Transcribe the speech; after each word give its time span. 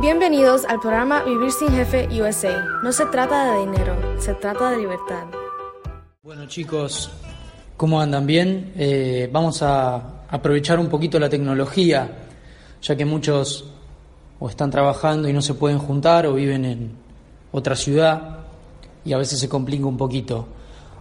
Bienvenidos 0.00 0.64
al 0.64 0.80
programa 0.80 1.24
Vivir 1.24 1.52
sin 1.52 1.68
Jefe 1.72 2.08
USA. 2.22 2.64
No 2.82 2.90
se 2.90 3.04
trata 3.04 3.52
de 3.52 3.66
dinero, 3.66 3.94
se 4.18 4.32
trata 4.32 4.70
de 4.70 4.78
libertad. 4.78 5.26
Bueno 6.22 6.46
chicos, 6.46 7.10
¿cómo 7.76 8.00
andan? 8.00 8.26
¿Bien? 8.26 8.72
Eh, 8.78 9.28
vamos 9.30 9.60
a 9.60 10.24
aprovechar 10.30 10.78
un 10.78 10.88
poquito 10.88 11.20
la 11.20 11.28
tecnología, 11.28 12.10
ya 12.80 12.96
que 12.96 13.04
muchos 13.04 13.74
o 14.38 14.48
están 14.48 14.70
trabajando 14.70 15.28
y 15.28 15.34
no 15.34 15.42
se 15.42 15.52
pueden 15.52 15.78
juntar 15.78 16.26
o 16.26 16.32
viven 16.32 16.64
en 16.64 16.92
otra 17.52 17.76
ciudad 17.76 18.38
y 19.04 19.12
a 19.12 19.18
veces 19.18 19.38
se 19.38 19.50
complica 19.50 19.84
un 19.84 19.98
poquito. 19.98 20.46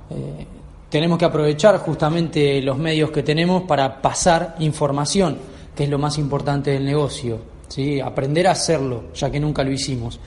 Eh, 0.09 0.45
tenemos 0.89 1.17
que 1.17 1.23
aprovechar 1.23 1.77
justamente 1.77 2.61
los 2.61 2.77
medios 2.77 3.11
que 3.11 3.23
tenemos 3.23 3.63
para 3.63 4.01
pasar 4.01 4.57
información, 4.59 5.37
que 5.73 5.85
es 5.85 5.89
lo 5.89 5.99
más 5.99 6.17
importante 6.17 6.71
del 6.71 6.83
negocio, 6.83 7.39
¿sí? 7.69 8.01
aprender 8.01 8.47
a 8.47 8.51
hacerlo, 8.51 9.13
ya 9.13 9.31
que 9.31 9.39
nunca 9.39 9.63
lo 9.63 9.71
hicimos. 9.71 10.19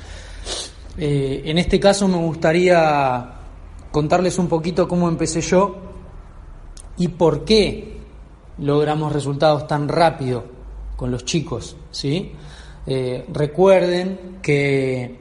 Eh, 0.97 1.43
en 1.45 1.59
este 1.59 1.79
caso 1.79 2.09
me 2.09 2.17
gustaría 2.17 3.35
contarles 3.91 4.39
un 4.39 4.49
poquito 4.49 4.89
cómo 4.89 5.09
empecé 5.09 5.43
yo 5.43 5.77
y 6.97 7.09
por 7.09 7.45
qué 7.45 7.99
logramos 8.59 9.13
resultados 9.13 9.67
tan 9.67 9.89
rápido 9.89 10.45
con 10.97 11.11
los 11.11 11.27
chicos. 11.27 11.77
¿sí? 11.91 12.33
Eh, 12.87 13.27
recuerden 13.31 14.39
que 14.41 15.21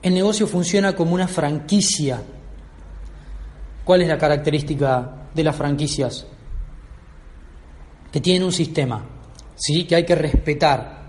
el 0.00 0.14
negocio 0.14 0.46
funciona 0.46 0.96
como 0.96 1.14
una 1.14 1.28
franquicia 1.28 2.22
¿Cuál 3.84 4.00
es 4.00 4.08
la 4.08 4.16
característica 4.16 5.28
de 5.34 5.44
las 5.44 5.54
franquicias? 5.54 6.26
Que 8.10 8.20
tienen 8.20 8.44
un 8.44 8.52
sistema, 8.52 9.04
¿sí? 9.64 9.84
que 9.84 9.94
hay 9.94 10.04
que 10.04 10.14
respetar. 10.14 11.04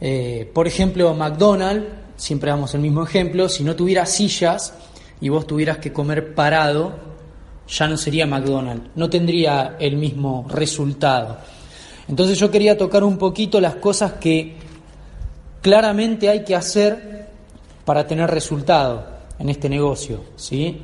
Eh, 0.00 0.50
por 0.52 0.66
ejemplo, 0.66 1.14
McDonald's, 1.14 1.86
siempre 2.16 2.50
damos 2.50 2.74
el 2.74 2.80
mismo 2.80 3.04
ejemplo, 3.04 3.48
si 3.48 3.62
no 3.62 3.76
tuviera 3.76 4.04
sillas 4.04 4.74
y 5.20 5.28
vos 5.28 5.46
tuvieras 5.46 5.78
que 5.78 5.92
comer 5.92 6.34
parado, 6.34 6.98
ya 7.68 7.86
no 7.86 7.96
sería 7.96 8.26
McDonald's, 8.26 8.90
no 8.96 9.08
tendría 9.08 9.76
el 9.78 9.96
mismo 9.96 10.44
resultado. 10.48 11.38
Entonces 12.08 12.36
yo 12.36 12.50
quería 12.50 12.76
tocar 12.76 13.04
un 13.04 13.16
poquito 13.16 13.60
las 13.60 13.76
cosas 13.76 14.14
que 14.14 14.56
claramente 15.62 16.28
hay 16.28 16.42
que 16.42 16.56
hacer 16.56 17.28
para 17.84 18.08
tener 18.08 18.28
resultado 18.28 19.06
en 19.38 19.50
este 19.50 19.68
negocio, 19.68 20.24
¿sí? 20.34 20.82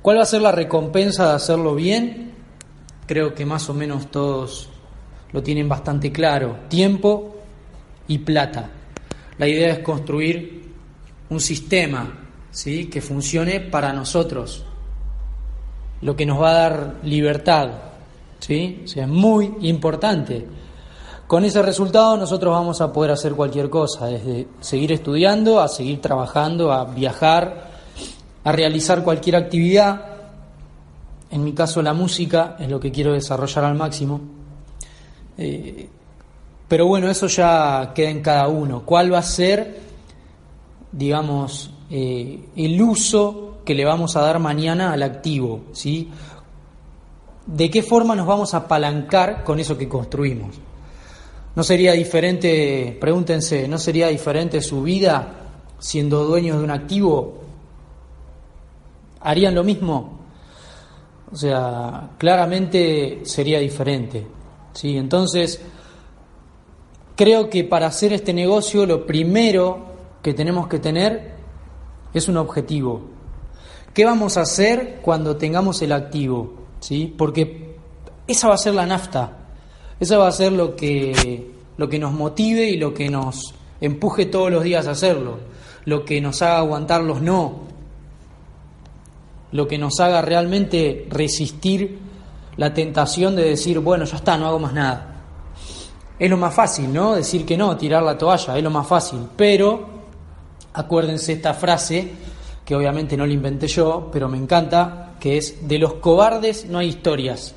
¿Cuál 0.00 0.18
va 0.18 0.22
a 0.22 0.26
ser 0.26 0.40
la 0.40 0.52
recompensa 0.52 1.28
de 1.28 1.34
hacerlo 1.34 1.74
bien? 1.74 2.32
Creo 3.06 3.34
que 3.34 3.44
más 3.44 3.68
o 3.68 3.74
menos 3.74 4.10
todos 4.10 4.70
lo 5.36 5.42
tienen 5.42 5.68
bastante 5.68 6.10
claro. 6.10 6.60
Tiempo 6.66 7.36
y 8.08 8.16
plata. 8.16 8.70
La 9.36 9.46
idea 9.46 9.70
es 9.70 9.80
construir 9.80 10.62
un 11.28 11.40
sistema 11.40 12.08
¿sí? 12.50 12.86
que 12.86 13.02
funcione 13.02 13.60
para 13.60 13.92
nosotros, 13.92 14.64
lo 16.00 16.16
que 16.16 16.24
nos 16.24 16.40
va 16.40 16.48
a 16.48 16.54
dar 16.54 16.94
libertad. 17.02 17.68
¿sí? 18.38 18.82
Es 18.86 19.06
muy 19.06 19.56
importante. 19.60 20.46
Con 21.26 21.44
ese 21.44 21.60
resultado 21.60 22.16
nosotros 22.16 22.54
vamos 22.54 22.80
a 22.80 22.90
poder 22.90 23.10
hacer 23.10 23.34
cualquier 23.34 23.68
cosa, 23.68 24.06
desde 24.06 24.48
seguir 24.60 24.92
estudiando, 24.92 25.60
a 25.60 25.68
seguir 25.68 26.00
trabajando, 26.00 26.72
a 26.72 26.86
viajar, 26.86 27.72
a 28.42 28.52
realizar 28.52 29.04
cualquier 29.04 29.36
actividad. 29.36 30.00
En 31.30 31.44
mi 31.44 31.52
caso 31.52 31.82
la 31.82 31.92
música 31.92 32.56
es 32.58 32.70
lo 32.70 32.80
que 32.80 32.90
quiero 32.90 33.12
desarrollar 33.12 33.66
al 33.66 33.74
máximo. 33.74 34.35
Eh, 35.38 35.88
pero 36.68 36.86
bueno, 36.86 37.10
eso 37.10 37.26
ya 37.26 37.92
queda 37.94 38.10
en 38.10 38.22
cada 38.22 38.48
uno. 38.48 38.82
¿Cuál 38.84 39.12
va 39.12 39.18
a 39.18 39.22
ser, 39.22 39.80
digamos, 40.92 41.70
eh, 41.90 42.40
el 42.56 42.80
uso 42.82 43.58
que 43.64 43.74
le 43.74 43.84
vamos 43.84 44.16
a 44.16 44.20
dar 44.20 44.38
mañana 44.38 44.92
al 44.92 45.02
activo? 45.02 45.62
¿De 47.46 47.70
qué 47.70 47.82
forma 47.82 48.16
nos 48.16 48.26
vamos 48.26 48.54
a 48.54 48.58
apalancar 48.58 49.44
con 49.44 49.60
eso 49.60 49.78
que 49.78 49.88
construimos? 49.88 50.56
¿No 51.54 51.62
sería 51.62 51.92
diferente, 51.92 52.96
pregúntense, 53.00 53.66
¿no 53.68 53.78
sería 53.78 54.08
diferente 54.08 54.60
su 54.60 54.82
vida 54.82 55.32
siendo 55.78 56.24
dueños 56.24 56.58
de 56.58 56.64
un 56.64 56.70
activo 56.70 57.46
¿Harían 59.26 59.56
lo 59.56 59.64
mismo? 59.64 60.20
O 61.32 61.36
sea, 61.36 62.10
claramente 62.16 63.22
sería 63.24 63.58
diferente. 63.58 64.24
¿Sí? 64.76 64.96
Entonces, 64.96 65.60
creo 67.16 67.50
que 67.50 67.64
para 67.64 67.86
hacer 67.86 68.12
este 68.12 68.32
negocio 68.32 68.86
lo 68.86 69.06
primero 69.06 69.86
que 70.22 70.34
tenemos 70.34 70.68
que 70.68 70.78
tener 70.78 71.34
es 72.12 72.28
un 72.28 72.36
objetivo. 72.36 73.02
¿Qué 73.92 74.04
vamos 74.04 74.36
a 74.36 74.42
hacer 74.42 75.00
cuando 75.02 75.36
tengamos 75.36 75.80
el 75.82 75.92
activo? 75.92 76.54
¿Sí? 76.80 77.12
Porque 77.16 77.76
esa 78.26 78.48
va 78.48 78.54
a 78.54 78.58
ser 78.58 78.74
la 78.74 78.86
nafta. 78.86 79.38
Esa 79.98 80.18
va 80.18 80.28
a 80.28 80.32
ser 80.32 80.52
lo 80.52 80.76
que, 80.76 81.50
lo 81.78 81.88
que 81.88 81.98
nos 81.98 82.12
motive 82.12 82.68
y 82.68 82.76
lo 82.76 82.92
que 82.92 83.08
nos 83.08 83.54
empuje 83.80 84.26
todos 84.26 84.50
los 84.50 84.62
días 84.62 84.86
a 84.86 84.90
hacerlo. 84.90 85.38
Lo 85.86 86.04
que 86.04 86.20
nos 86.20 86.42
haga 86.42 86.58
aguantar 86.58 87.02
los 87.02 87.22
no, 87.22 87.60
lo 89.52 89.66
que 89.66 89.78
nos 89.78 90.00
haga 90.00 90.20
realmente 90.20 91.06
resistir 91.08 91.98
la 92.56 92.72
tentación 92.72 93.36
de 93.36 93.44
decir, 93.44 93.78
bueno, 93.80 94.04
ya 94.04 94.16
está, 94.16 94.36
no 94.36 94.46
hago 94.46 94.58
más 94.58 94.72
nada. 94.72 95.14
Es 96.18 96.30
lo 96.30 96.36
más 96.36 96.54
fácil, 96.54 96.92
¿no? 96.92 97.14
Decir 97.14 97.44
que 97.44 97.56
no, 97.56 97.76
tirar 97.76 98.02
la 98.02 98.16
toalla, 98.16 98.56
es 98.56 98.62
lo 98.62 98.70
más 98.70 98.86
fácil. 98.86 99.20
Pero, 99.36 99.86
acuérdense 100.72 101.34
esta 101.34 101.52
frase, 101.52 102.12
que 102.64 102.74
obviamente 102.74 103.16
no 103.16 103.26
la 103.26 103.32
inventé 103.32 103.68
yo, 103.68 104.08
pero 104.12 104.28
me 104.28 104.38
encanta, 104.38 105.14
que 105.20 105.36
es, 105.36 105.68
de 105.68 105.78
los 105.78 105.94
cobardes 105.94 106.66
no 106.66 106.78
hay 106.78 106.88
historias. 106.88 107.54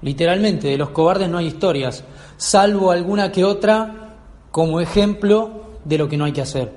Literalmente, 0.00 0.68
de 0.68 0.78
los 0.78 0.90
cobardes 0.90 1.28
no 1.28 1.38
hay 1.38 1.46
historias, 1.46 2.04
salvo 2.36 2.90
alguna 2.90 3.30
que 3.30 3.44
otra 3.44 4.16
como 4.50 4.80
ejemplo 4.80 5.62
de 5.84 5.98
lo 5.98 6.08
que 6.08 6.16
no 6.16 6.24
hay 6.24 6.32
que 6.32 6.42
hacer. 6.42 6.72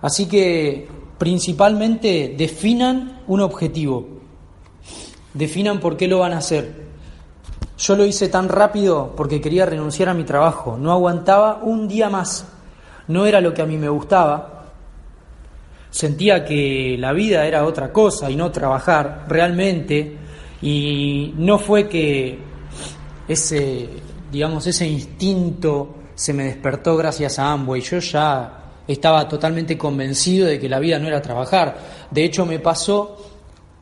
Así 0.00 0.26
que 0.26 0.88
principalmente 1.18 2.34
definan 2.36 3.22
un 3.26 3.40
objetivo, 3.40 4.13
definan 5.34 5.80
por 5.80 5.96
qué 5.96 6.08
lo 6.08 6.20
van 6.20 6.32
a 6.32 6.38
hacer. 6.38 6.84
Yo 7.76 7.96
lo 7.96 8.06
hice 8.06 8.28
tan 8.28 8.48
rápido 8.48 9.12
porque 9.16 9.40
quería 9.40 9.66
renunciar 9.66 10.08
a 10.08 10.14
mi 10.14 10.24
trabajo, 10.24 10.78
no 10.78 10.92
aguantaba 10.92 11.58
un 11.62 11.88
día 11.88 12.08
más, 12.08 12.46
no 13.08 13.26
era 13.26 13.40
lo 13.40 13.52
que 13.52 13.62
a 13.62 13.66
mí 13.66 13.76
me 13.76 13.88
gustaba, 13.88 14.66
sentía 15.90 16.44
que 16.44 16.96
la 16.98 17.12
vida 17.12 17.46
era 17.46 17.64
otra 17.64 17.92
cosa 17.92 18.30
y 18.30 18.36
no 18.36 18.52
trabajar 18.52 19.26
realmente, 19.28 20.16
y 20.62 21.34
no 21.36 21.58
fue 21.58 21.88
que 21.88 22.38
ese, 23.26 23.88
digamos, 24.30 24.66
ese 24.68 24.86
instinto 24.86 25.96
se 26.14 26.32
me 26.32 26.44
despertó 26.44 26.96
gracias 26.96 27.40
a 27.40 27.50
Amway, 27.52 27.80
yo 27.80 27.98
ya 27.98 28.60
estaba 28.86 29.28
totalmente 29.28 29.76
convencido 29.76 30.46
de 30.46 30.60
que 30.60 30.68
la 30.68 30.78
vida 30.78 30.98
no 30.98 31.08
era 31.08 31.20
trabajar. 31.20 31.76
De 32.10 32.24
hecho, 32.24 32.46
me 32.46 32.58
pasó 32.60 33.33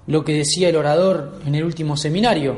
lo 0.07 0.25
que 0.25 0.35
decía 0.35 0.69
el 0.69 0.77
orador 0.77 1.41
en 1.47 1.55
el 1.55 1.65
último 1.65 1.97
seminario. 1.97 2.57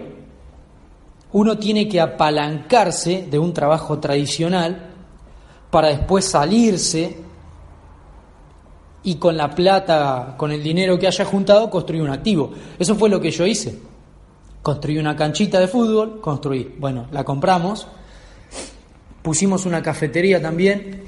Uno 1.32 1.58
tiene 1.58 1.88
que 1.88 2.00
apalancarse 2.00 3.26
de 3.30 3.38
un 3.38 3.52
trabajo 3.52 3.98
tradicional 3.98 4.90
para 5.70 5.88
después 5.88 6.24
salirse 6.24 7.16
y 9.02 9.16
con 9.16 9.36
la 9.36 9.50
plata, 9.50 10.34
con 10.36 10.52
el 10.52 10.62
dinero 10.62 10.98
que 10.98 11.06
haya 11.06 11.24
juntado, 11.24 11.68
construir 11.68 12.02
un 12.02 12.10
activo. 12.10 12.52
Eso 12.78 12.94
fue 12.94 13.10
lo 13.10 13.20
que 13.20 13.30
yo 13.30 13.46
hice. 13.46 13.78
Construí 14.62 14.96
una 14.96 15.14
canchita 15.14 15.60
de 15.60 15.68
fútbol, 15.68 16.20
construí. 16.20 16.74
Bueno, 16.78 17.06
la 17.12 17.22
compramos, 17.22 17.86
pusimos 19.22 19.66
una 19.66 19.82
cafetería 19.82 20.40
también, 20.40 21.02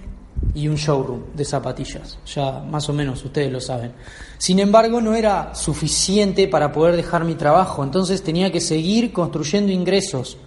y 0.54 0.68
un 0.68 0.76
showroom 0.76 1.34
de 1.34 1.44
zapatillas. 1.44 2.18
Ya 2.26 2.60
más 2.60 2.88
o 2.88 2.92
menos 2.92 3.24
ustedes 3.24 3.52
lo 3.52 3.60
saben. 3.60 3.92
Sin 4.38 4.58
embargo, 4.58 5.00
no 5.00 5.14
era 5.14 5.54
suficiente 5.54 6.48
para 6.48 6.72
poder 6.72 6.96
dejar 6.96 7.24
mi 7.24 7.34
trabajo, 7.34 7.84
entonces 7.84 8.22
tenía 8.22 8.50
que 8.50 8.60
seguir 8.60 9.12
construyendo 9.12 9.72
ingresos. 9.72 10.38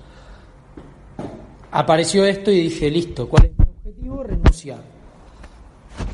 Apareció 1.71 2.25
esto 2.25 2.51
y 2.51 2.63
dije, 2.63 2.89
listo, 2.89 3.29
¿cuál 3.29 3.45
es 3.45 3.51
mi 3.57 3.65
objetivo? 3.65 4.23
Renunciar. 4.23 4.79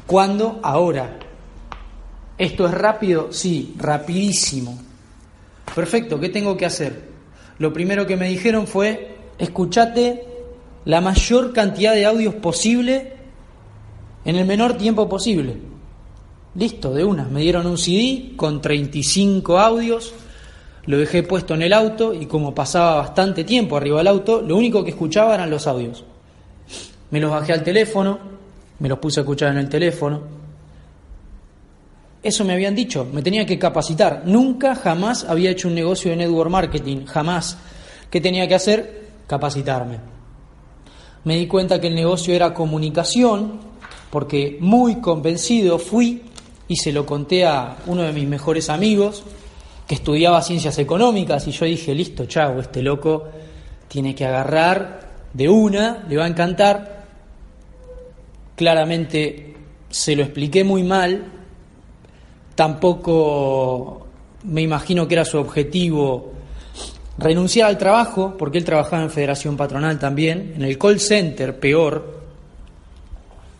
¿Cuándo? 0.06 0.60
Ahora. 0.62 1.20
¿Esto 2.38 2.68
es 2.68 2.74
rápido? 2.74 3.32
Sí, 3.32 3.76
rapidísimo. 3.78 4.78
Perfecto, 5.74 6.20
¿qué 6.20 6.28
tengo 6.28 6.58
que 6.58 6.66
hacer? 6.66 7.10
Lo 7.60 7.72
primero 7.72 8.06
que 8.06 8.18
me 8.18 8.28
dijeron 8.28 8.68
fue, 8.68 9.18
escuchate 9.38 10.28
la 10.84 11.00
mayor 11.00 11.54
cantidad 11.54 11.94
de 11.94 12.06
audios 12.06 12.36
posible 12.36 13.15
en 14.26 14.36
el 14.36 14.46
menor 14.46 14.74
tiempo 14.74 15.08
posible. 15.08 15.56
Listo, 16.56 16.94
de 16.94 17.04
una. 17.04 17.26
Me 17.26 17.42
dieron 17.42 17.68
un 17.68 17.78
CD 17.78 18.34
con 18.36 18.62
35 18.62 19.60
audios, 19.60 20.14
lo 20.86 20.98
dejé 20.98 21.24
puesto 21.24 21.54
en 21.54 21.62
el 21.62 21.74
auto 21.74 22.14
y 22.14 22.26
como 22.26 22.54
pasaba 22.56 22.96
bastante 22.96 23.44
tiempo 23.44 23.78
arriba 23.78 24.00
del 24.00 24.08
auto, 24.08 24.42
lo 24.42 24.58
único 24.58 24.84
que 24.84 24.92
escuchaba 24.92 25.36
eran 25.36 25.50
los 25.50 25.68
audios. 25.68 26.04
Me 27.12 27.20
los 27.20 27.32
bajé 27.32 27.54
al 27.54 27.64
teléfono, 27.64 28.20
me 28.80 28.90
los 28.90 29.00
puse 29.00 29.20
a 29.20 29.24
escuchar 29.24 29.52
en 29.52 29.60
el 29.60 29.70
teléfono. 29.70 30.22
Eso 32.24 32.44
me 32.44 32.54
habían 32.54 32.74
dicho, 32.74 33.08
me 33.14 33.22
tenía 33.22 33.46
que 33.46 33.60
capacitar. 33.60 34.24
Nunca, 34.26 34.76
jamás 34.76 35.26
había 35.26 35.52
hecho 35.52 35.68
un 35.68 35.76
negocio 35.76 36.10
de 36.10 36.18
network 36.18 36.50
marketing, 36.50 37.06
jamás. 37.06 37.58
¿Qué 38.10 38.20
tenía 38.20 38.48
que 38.48 38.56
hacer? 38.56 39.10
Capacitarme. 39.28 40.00
Me 41.24 41.38
di 41.38 41.48
cuenta 41.48 41.80
que 41.80 41.88
el 41.88 41.96
negocio 41.96 42.34
era 42.34 42.54
comunicación, 42.54 43.60
porque 44.16 44.56
muy 44.62 45.02
convencido 45.02 45.78
fui 45.78 46.22
y 46.70 46.78
se 46.78 46.94
lo 46.94 47.06
conté 47.06 47.46
a 47.46 47.76
uno 47.86 48.04
de 48.04 48.14
mis 48.14 48.26
mejores 48.26 48.70
amigos 48.70 49.26
que 49.86 49.96
estudiaba 49.96 50.42
ciencias 50.42 50.80
económicas 50.80 51.46
y 51.50 51.52
yo 51.52 51.66
dije, 51.66 51.94
listo, 51.94 52.26
chavo, 52.26 52.62
este 52.62 52.82
loco 52.82 53.26
tiene 53.90 54.16
que 54.16 54.26
agarrar 54.26 55.02
de 55.34 55.50
una, 55.50 56.06
le 56.08 56.16
va 56.16 56.24
a 56.24 56.28
encantar. 56.30 57.04
Claramente 58.56 59.54
se 59.90 60.16
lo 60.16 60.24
expliqué 60.24 60.64
muy 60.64 60.84
mal, 60.84 61.26
tampoco 62.56 64.08
me 64.46 64.62
imagino 64.62 65.10
que 65.10 65.16
era 65.16 65.26
su 65.26 65.40
objetivo 65.40 66.32
renunciar 67.18 67.68
al 67.68 67.78
trabajo, 67.78 68.36
porque 68.38 68.60
él 68.60 68.64
trabajaba 68.64 69.04
en 69.04 69.10
Federación 69.10 69.58
Patronal 69.58 70.00
también, 70.00 70.54
en 70.56 70.62
el 70.62 70.78
call 70.78 71.02
center, 71.02 71.60
peor. 71.60 72.15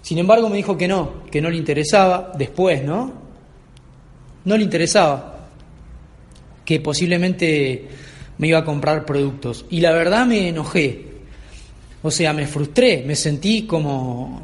Sin 0.06 0.20
embargo, 0.20 0.50
me 0.50 0.58
dijo 0.58 0.78
que 0.78 0.88
no, 0.88 1.24
que 1.32 1.42
no 1.42 1.50
le 1.50 1.58
interesaba, 1.58 2.32
después, 2.38 2.84
¿no? 2.84 3.12
No 4.44 4.56
le 4.56 4.64
interesaba 4.64 5.48
que 6.64 6.80
posiblemente 6.80 7.88
me 8.38 8.50
iba 8.50 8.60
a 8.60 8.64
comprar 8.64 9.04
productos. 9.04 9.66
Y 9.72 9.80
la 9.80 9.94
verdad 9.94 10.28
me 10.28 10.50
enojé. 10.50 11.08
O 12.04 12.12
sea, 12.12 12.34
me 12.34 12.46
frustré, 12.46 13.04
me 13.04 13.16
sentí 13.16 13.64
como 13.64 14.44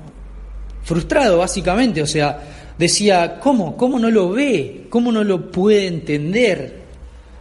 frustrado 0.82 1.38
básicamente. 1.38 2.02
O 2.02 2.08
sea, 2.08 2.74
decía, 2.76 3.40
¿cómo? 3.40 3.78
¿Cómo 3.78 4.00
no 4.00 4.10
lo 4.10 4.32
ve? 4.32 4.88
¿Cómo 4.90 5.12
no 5.12 5.24
lo 5.24 5.52
puede 5.52 5.86
entender? 5.86 6.82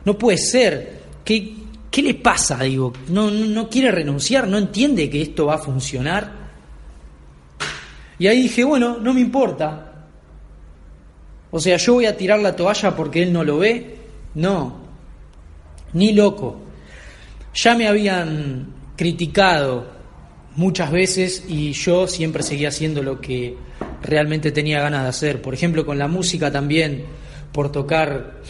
No 0.04 0.18
puede 0.18 0.36
ser. 0.36 1.00
¿Qué, 1.24 1.54
qué 1.90 2.02
le 2.02 2.12
pasa? 2.12 2.58
Digo, 2.64 2.92
no, 3.08 3.30
no 3.30 3.70
quiere 3.70 3.90
renunciar, 3.90 4.46
no 4.46 4.58
entiende 4.58 5.08
que 5.08 5.22
esto 5.22 5.46
va 5.46 5.54
a 5.54 5.58
funcionar. 5.58 6.39
Y 8.20 8.26
ahí 8.26 8.42
dije, 8.42 8.62
bueno, 8.64 8.98
no 8.98 9.14
me 9.14 9.20
importa. 9.20 10.04
O 11.50 11.58
sea, 11.58 11.78
yo 11.78 11.94
voy 11.94 12.04
a 12.04 12.18
tirar 12.18 12.38
la 12.38 12.54
toalla 12.54 12.94
porque 12.94 13.22
él 13.22 13.32
no 13.32 13.42
lo 13.42 13.58
ve. 13.58 13.96
No, 14.34 14.76
ni 15.94 16.12
loco. 16.12 16.60
Ya 17.54 17.74
me 17.74 17.88
habían 17.88 18.74
criticado 18.94 19.86
muchas 20.54 20.92
veces 20.92 21.44
y 21.48 21.72
yo 21.72 22.06
siempre 22.06 22.42
seguía 22.42 22.68
haciendo 22.68 23.02
lo 23.02 23.22
que 23.22 23.56
realmente 24.02 24.52
tenía 24.52 24.82
ganas 24.82 25.04
de 25.04 25.08
hacer. 25.08 25.40
Por 25.40 25.54
ejemplo, 25.54 25.86
con 25.86 25.98
la 25.98 26.06
música 26.06 26.52
también, 26.52 27.04
por 27.52 27.72
tocar 27.72 28.42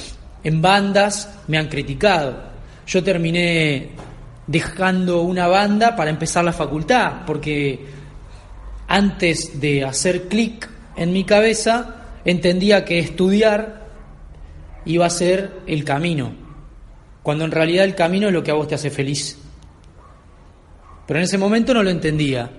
en 0.42 0.60
bandas, 0.60 1.38
me 1.46 1.58
han 1.58 1.68
criticado. 1.68 2.42
Yo 2.88 3.04
terminé 3.04 3.90
dejando 4.48 5.22
una 5.22 5.46
banda 5.46 5.94
para 5.94 6.10
empezar 6.10 6.44
la 6.44 6.52
facultad, 6.52 7.24
porque 7.24 7.99
antes 8.90 9.60
de 9.60 9.84
hacer 9.84 10.26
clic 10.26 10.68
en 10.96 11.12
mi 11.12 11.22
cabeza, 11.22 12.06
entendía 12.24 12.84
que 12.84 12.98
estudiar 12.98 13.86
iba 14.84 15.06
a 15.06 15.10
ser 15.10 15.60
el 15.68 15.84
camino, 15.84 16.32
cuando 17.22 17.44
en 17.44 17.52
realidad 17.52 17.84
el 17.84 17.94
camino 17.94 18.26
es 18.26 18.34
lo 18.34 18.42
que 18.42 18.50
a 18.50 18.54
vos 18.54 18.66
te 18.66 18.74
hace 18.74 18.90
feliz. 18.90 19.38
Pero 21.06 21.20
en 21.20 21.24
ese 21.24 21.38
momento 21.38 21.72
no 21.72 21.84
lo 21.84 21.90
entendía. 21.90 22.50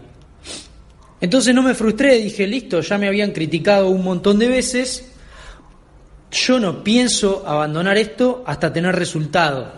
Entonces 1.19 1.54
no 1.54 1.63
me 1.63 1.75
frustré, 1.75 2.16
dije, 2.16 2.48
listo, 2.48 2.80
ya 2.80 2.98
me 2.98 3.10
habían 3.10 3.31
criticado 3.31 3.89
un 3.89 4.01
montón 4.01 4.39
de 4.39 4.48
veces, 4.48 5.12
yo 6.31 6.62
no 6.62 6.81
pienso 6.81 7.44
abandonar 7.45 7.98
esto 7.98 8.42
hasta 8.48 8.72
tener 8.72 8.95
resultado. 8.95 9.74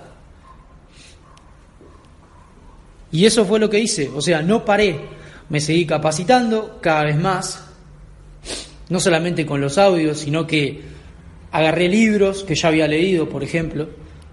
Y 3.12 3.26
eso 3.26 3.44
fue 3.44 3.60
lo 3.60 3.72
que 3.72 3.80
hice, 3.80 4.12
o 4.14 4.22
sea, 4.22 4.44
no 4.44 4.64
paré, 4.64 5.23
me 5.50 5.62
seguí 5.62 5.86
capacitando 5.86 6.80
cada 6.82 7.04
vez 7.04 7.18
más, 7.18 7.66
no 8.90 9.00
solamente 9.00 9.46
con 9.46 9.62
los 9.62 9.78
audios, 9.78 10.20
sino 10.20 10.48
que 10.48 10.94
Agarré 11.54 11.88
libros 11.88 12.44
que 12.44 12.56
ya 12.56 12.70
había 12.70 12.88
leído, 12.88 13.30
por 13.30 13.44
ejemplo. 13.44 13.88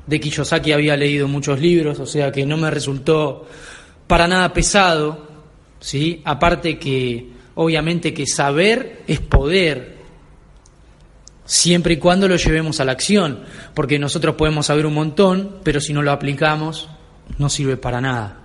De 0.06 0.18
Kiyosaki 0.18 0.72
había 0.72 0.96
leído 0.96 1.28
muchos 1.28 1.60
libros, 1.60 2.00
o 2.00 2.06
sea 2.06 2.32
que 2.32 2.46
no 2.46 2.56
me 2.56 2.70
resultó 2.70 3.46
para 4.06 4.26
nada 4.26 4.54
pesado, 4.54 5.28
¿sí? 5.80 6.22
Aparte 6.24 6.78
que, 6.78 7.28
obviamente, 7.56 8.14
que 8.14 8.26
saber 8.26 9.02
es 9.06 9.20
poder, 9.20 9.98
siempre 11.44 11.92
y 11.92 11.96
cuando 11.98 12.26
lo 12.26 12.36
llevemos 12.36 12.80
a 12.80 12.86
la 12.86 12.92
acción, 12.92 13.40
porque 13.74 13.98
nosotros 13.98 14.36
podemos 14.36 14.64
saber 14.64 14.86
un 14.86 14.94
montón, 14.94 15.56
pero 15.62 15.78
si 15.78 15.92
no 15.92 16.00
lo 16.00 16.12
aplicamos, 16.12 16.88
no 17.36 17.50
sirve 17.50 17.76
para 17.76 18.00
nada. 18.00 18.39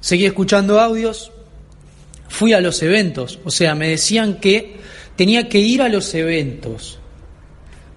Seguí 0.00 0.26
escuchando 0.26 0.80
audios, 0.80 1.32
fui 2.28 2.52
a 2.52 2.60
los 2.60 2.82
eventos, 2.82 3.40
o 3.44 3.50
sea, 3.50 3.74
me 3.74 3.88
decían 3.88 4.34
que 4.40 4.76
tenía 5.16 5.48
que 5.48 5.58
ir 5.58 5.82
a 5.82 5.88
los 5.88 6.14
eventos. 6.14 6.98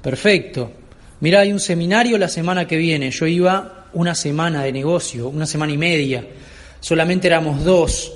Perfecto. 0.02 0.72
Mira, 1.20 1.42
hay 1.42 1.54
un 1.54 1.60
seminario 1.60 2.18
la 2.18 2.28
semana 2.28 2.66
que 2.68 2.78
viene. 2.78 3.12
Yo 3.12 3.28
iba 3.28 3.90
una 3.94 4.16
semana 4.16 4.64
de 4.64 4.72
negocio, 4.72 5.30
una 5.30 5.46
semana 5.46 5.72
y 5.72 5.78
media. 5.78 6.26
Solamente 6.80 7.28
éramos 7.28 7.64
dos 7.64 8.12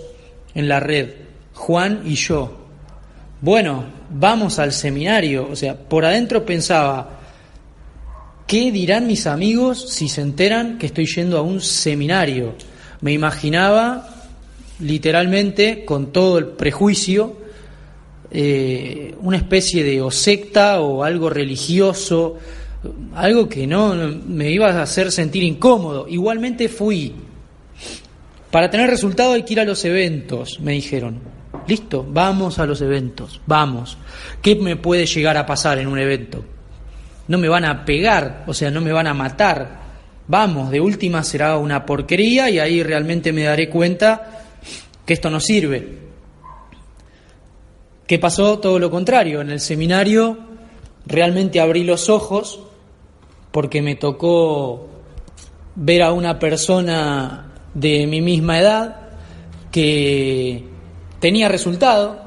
en 0.55 0.67
la 0.67 0.79
red, 0.79 1.11
Juan 1.53 2.01
y 2.05 2.15
yo. 2.15 2.65
Bueno, 3.41 3.85
vamos 4.09 4.57
al 4.57 4.71
seminario. 4.73 5.47
O 5.51 5.55
sea, 5.55 5.77
por 5.77 6.03
adentro 6.03 6.43
pensaba, 6.43 7.19
¿qué 8.47 8.71
dirán 8.71 9.05
mis 9.05 9.27
amigos 9.27 9.87
si 9.89 10.09
se 10.09 10.21
enteran 10.21 10.79
que 10.79 10.87
estoy 10.87 11.05
yendo 11.05 11.37
a 11.37 11.41
un 11.43 11.61
seminario? 11.61 12.55
Me 13.05 13.13
imaginaba 13.13 14.09
literalmente 14.79 15.85
con 15.85 16.11
todo 16.11 16.39
el 16.39 16.47
prejuicio 16.47 17.37
eh, 18.31 19.13
una 19.21 19.37
especie 19.37 19.83
de 19.83 20.01
o 20.01 20.09
secta 20.09 20.81
o 20.81 21.03
algo 21.03 21.29
religioso, 21.29 22.39
algo 23.13 23.47
que 23.47 23.67
no 23.67 23.93
me 23.93 24.49
iba 24.49 24.71
a 24.71 24.81
hacer 24.81 25.11
sentir 25.11 25.43
incómodo. 25.43 26.07
Igualmente 26.07 26.67
fui. 26.67 27.13
Para 28.49 28.71
tener 28.71 28.89
resultado 28.89 29.33
hay 29.33 29.43
que 29.43 29.53
ir 29.53 29.59
a 29.59 29.65
los 29.65 29.85
eventos, 29.85 30.59
me 30.59 30.71
dijeron. 30.71 31.19
Listo, 31.67 32.03
vamos 32.09 32.57
a 32.57 32.65
los 32.65 32.81
eventos, 32.81 33.39
vamos. 33.45 33.99
¿Qué 34.41 34.55
me 34.55 34.77
puede 34.77 35.05
llegar 35.05 35.37
a 35.37 35.45
pasar 35.45 35.77
en 35.77 35.85
un 35.85 35.99
evento? 35.99 36.43
No 37.27 37.37
me 37.37 37.49
van 37.49 37.65
a 37.65 37.85
pegar, 37.85 38.45
o 38.47 38.53
sea, 38.55 38.71
no 38.71 38.81
me 38.81 38.91
van 38.91 39.05
a 39.05 39.13
matar. 39.13 39.84
Vamos, 40.27 40.71
de 40.71 40.79
última 40.79 41.23
será 41.23 41.57
una 41.57 41.85
porquería 41.85 42.49
y 42.49 42.59
ahí 42.59 42.81
realmente 42.81 43.31
me 43.31 43.43
daré 43.43 43.69
cuenta 43.69 44.43
que 45.05 45.13
esto 45.13 45.29
no 45.29 45.39
sirve. 45.39 45.99
¿Qué 48.07 48.19
pasó? 48.19 48.59
Todo 48.59 48.79
lo 48.79 48.89
contrario. 48.89 49.41
En 49.41 49.51
el 49.51 49.59
seminario 49.59 50.37
realmente 51.05 51.59
abrí 51.59 51.83
los 51.83 52.09
ojos 52.09 52.59
porque 53.51 53.81
me 53.81 53.95
tocó 53.95 54.87
ver 55.75 56.01
a 56.01 56.11
una 56.11 56.39
persona 56.39 57.51
de 57.73 58.07
mi 58.07 58.21
misma 58.21 58.59
edad 58.59 58.95
que 59.71 60.63
tenía 61.19 61.49
resultado 61.49 62.24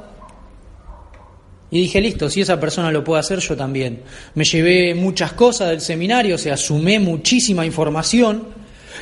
y 1.71 1.81
dije, 1.81 2.01
listo, 2.01 2.31
si 2.31 2.41
esa 2.41 2.59
persona 2.59 2.91
lo 2.91 3.05
puede 3.05 3.21
hacer, 3.21 3.41
yo 3.41 3.57
también. 3.57 4.03
Me 4.35 4.45
llevé 4.45 4.95
muchas 4.95 5.33
cosas 5.33 5.69
del 5.71 5.81
seminario, 5.81 6.37
o 6.37 6.39
sea, 6.39 6.57
sumé 6.57 6.99
muchísima 6.99 7.67
información 7.67 8.49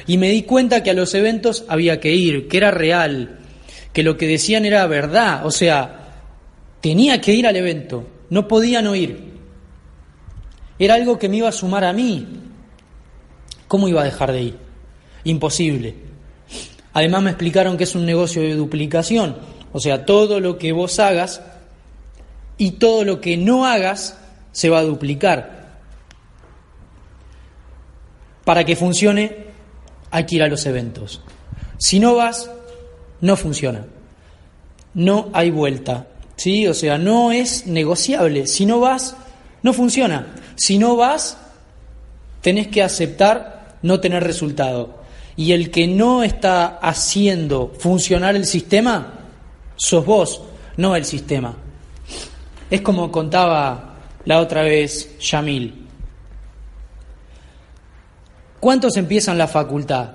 y 0.06 0.18
me 0.18 0.30
di 0.30 0.42
cuenta 0.42 0.82
que 0.82 0.90
a 0.90 0.94
los 0.94 1.14
eventos 1.14 1.64
había 1.68 2.00
que 2.00 2.12
ir, 2.12 2.48
que 2.48 2.56
era 2.56 2.70
real, 2.70 3.38
que 3.92 4.02
lo 4.02 4.16
que 4.16 4.26
decían 4.26 4.64
era 4.64 4.86
verdad, 4.86 5.46
o 5.46 5.50
sea, 5.50 6.06
Tenía 6.86 7.20
que 7.20 7.34
ir 7.34 7.48
al 7.48 7.56
evento, 7.56 8.06
no 8.30 8.46
podía 8.46 8.80
no 8.80 8.94
ir. 8.94 9.18
Era 10.78 10.94
algo 10.94 11.18
que 11.18 11.28
me 11.28 11.38
iba 11.38 11.48
a 11.48 11.52
sumar 11.52 11.84
a 11.84 11.92
mí. 11.92 12.24
¿Cómo 13.66 13.88
iba 13.88 14.02
a 14.02 14.04
dejar 14.04 14.30
de 14.30 14.42
ir? 14.42 14.58
Imposible. 15.24 15.96
Además 16.92 17.22
me 17.24 17.30
explicaron 17.30 17.76
que 17.76 17.82
es 17.82 17.96
un 17.96 18.06
negocio 18.06 18.40
de 18.40 18.54
duplicación, 18.54 19.36
o 19.72 19.80
sea, 19.80 20.06
todo 20.06 20.38
lo 20.38 20.58
que 20.58 20.70
vos 20.70 21.00
hagas 21.00 21.42
y 22.58 22.72
todo 22.72 23.04
lo 23.04 23.20
que 23.20 23.36
no 23.36 23.66
hagas 23.66 24.18
se 24.52 24.70
va 24.70 24.78
a 24.78 24.84
duplicar. 24.84 25.80
Para 28.44 28.64
que 28.64 28.76
funcione 28.76 29.46
hay 30.10 30.24
que 30.24 30.36
ir 30.36 30.42
a 30.42 30.48
los 30.48 30.64
eventos. 30.66 31.20
Si 31.78 32.00
no 32.00 32.14
vas, 32.14 32.50
no 33.20 33.36
funciona. 33.36 33.86
No 34.94 35.28
hay 35.32 35.50
vuelta. 35.50 36.06
¿sí? 36.36 36.66
O 36.66 36.74
sea, 36.74 36.98
no 36.98 37.32
es 37.32 37.66
negociable. 37.66 38.46
Si 38.46 38.66
no 38.66 38.80
vas, 38.80 39.16
no 39.62 39.72
funciona. 39.72 40.34
Si 40.54 40.78
no 40.78 40.96
vas, 40.96 41.38
tenés 42.40 42.68
que 42.68 42.82
aceptar 42.82 43.78
no 43.82 44.00
tener 44.00 44.24
resultado. 44.24 45.02
Y 45.36 45.52
el 45.52 45.70
que 45.70 45.86
no 45.86 46.22
está 46.22 46.78
haciendo 46.78 47.74
funcionar 47.78 48.36
el 48.36 48.46
sistema, 48.46 49.20
sos 49.76 50.06
vos, 50.06 50.42
no 50.76 50.96
el 50.96 51.04
sistema. 51.04 51.56
Es 52.68 52.80
como 52.80 53.12
contaba 53.12 53.94
la 54.24 54.40
otra 54.40 54.62
vez 54.62 55.18
Yamil. 55.20 55.86
¿Cuántos 58.58 58.96
empiezan 58.96 59.38
la 59.38 59.46
facultad? 59.46 60.10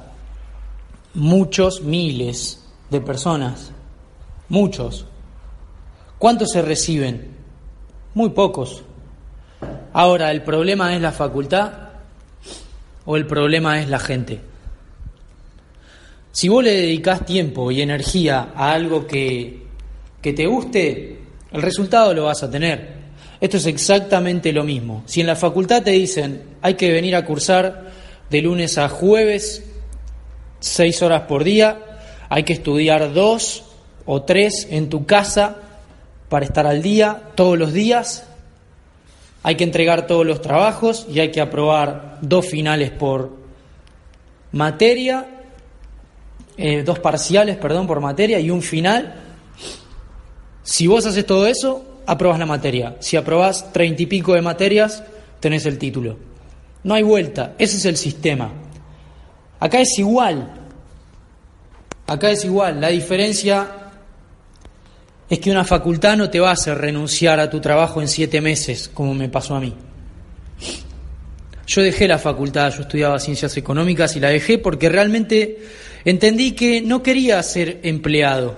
Muchos, 1.14 1.82
miles 1.82 2.62
de 2.90 3.00
personas. 3.00 3.72
Muchos. 4.50 5.06
¿Cuántos 6.18 6.52
se 6.52 6.62
reciben? 6.62 7.34
Muy 8.14 8.32
pocos. 8.32 8.84
Ahora, 9.94 10.32
¿el 10.32 10.44
problema 10.44 10.94
es 10.94 11.02
la 11.02 11.14
facultad 11.14 11.72
o 13.06 13.16
el 13.16 13.26
problema 13.26 13.80
es 13.80 13.90
la 13.90 14.00
gente? 14.00 14.42
Si 16.34 16.50
vos 16.50 16.64
le 16.64 16.72
dedicás 16.72 17.26
tiempo 17.26 17.72
y 17.72 17.82
energía 17.82 18.52
a 18.56 18.74
algo 18.74 19.08
que, 19.08 19.66
que 20.22 20.34
te 20.34 20.48
guste, 20.48 21.21
el 21.52 21.62
resultado 21.62 22.14
lo 22.14 22.26
vas 22.26 22.44
a 22.44 22.50
tener. 22.50 23.02
Esto 23.40 23.58
es 23.58 23.66
exactamente 23.66 24.54
lo 24.54 24.64
mismo. 24.64 25.04
Si 25.06 25.22
en 25.22 25.28
la 25.28 25.36
facultad 25.36 25.84
te 25.84 25.92
dicen 25.92 26.44
hay 26.62 26.76
que 26.76 26.92
venir 26.92 27.16
a 27.16 27.26
cursar 27.26 27.92
de 28.30 28.42
lunes 28.42 28.78
a 28.78 28.88
jueves, 28.88 29.64
seis 30.60 31.02
horas 31.02 31.24
por 31.24 31.44
día, 31.44 31.80
hay 32.30 32.44
que 32.44 32.54
estudiar 32.54 33.14
dos 33.14 33.64
o 34.06 34.22
tres 34.24 34.68
en 34.70 34.90
tu 34.90 35.06
casa 35.06 35.58
para 36.30 36.46
estar 36.46 36.66
al 36.66 36.82
día 36.82 37.24
todos 37.36 37.58
los 37.58 37.74
días, 37.74 38.26
hay 39.44 39.56
que 39.56 39.64
entregar 39.64 40.08
todos 40.08 40.26
los 40.26 40.42
trabajos 40.42 41.08
y 41.10 41.20
hay 41.20 41.32
que 41.32 41.42
aprobar 41.42 42.20
dos 42.22 42.46
finales 42.46 42.92
por 42.92 43.32
materia, 44.52 45.28
eh, 46.58 46.84
dos 46.84 47.00
parciales, 47.00 47.58
perdón, 47.58 47.88
por 47.88 48.00
materia 48.00 48.40
y 48.40 48.50
un 48.50 48.62
final. 48.62 49.21
Si 50.64 50.88
vos 50.88 51.06
haces 51.06 51.26
todo 51.26 51.48
eso, 51.48 52.02
aprobas 52.06 52.40
la 52.40 52.46
materia. 52.46 52.96
Si 53.00 53.18
aprobás 53.18 53.72
treinta 53.72 54.04
y 54.04 54.06
pico 54.06 54.34
de 54.34 54.42
materias, 54.42 55.04
tenés 55.40 55.66
el 55.66 55.78
título. 55.78 56.18
No 56.84 56.94
hay 56.94 57.04
vuelta, 57.04 57.54
ese 57.58 57.78
es 57.78 57.86
el 57.86 57.98
sistema. 57.98 58.52
Acá 59.60 59.80
es 59.80 59.98
igual. 60.00 60.52
Acá 62.08 62.32
es 62.32 62.44
igual. 62.44 62.82
La 62.82 62.90
diferencia 62.90 63.82
es 65.30 65.40
que 65.40 65.52
una 65.52 65.64
facultad 65.64 66.18
no 66.18 66.30
te 66.30 66.40
va 66.40 66.50
a 66.50 66.54
hacer 66.54 66.78
renunciar 66.78 67.40
a 67.40 67.50
tu 67.50 67.62
trabajo 67.62 68.02
en 68.02 68.08
siete 68.08 68.42
meses, 68.42 68.90
como 68.94 69.14
me 69.14 69.30
pasó 69.30 69.56
a 69.56 69.62
mí. 69.62 69.74
Yo 71.68 71.82
dejé 71.82 72.08
la 72.08 72.18
facultad, 72.18 72.74
yo 72.74 72.82
estudiaba 72.82 73.18
ciencias 73.18 73.56
económicas 73.56 74.16
y 74.18 74.20
la 74.20 74.28
dejé 74.28 74.58
porque 74.58 74.90
realmente 74.90 75.60
entendí 76.04 76.52
que 76.52 76.82
no 76.82 77.02
quería 77.02 77.42
ser 77.44 77.80
empleado, 77.84 78.58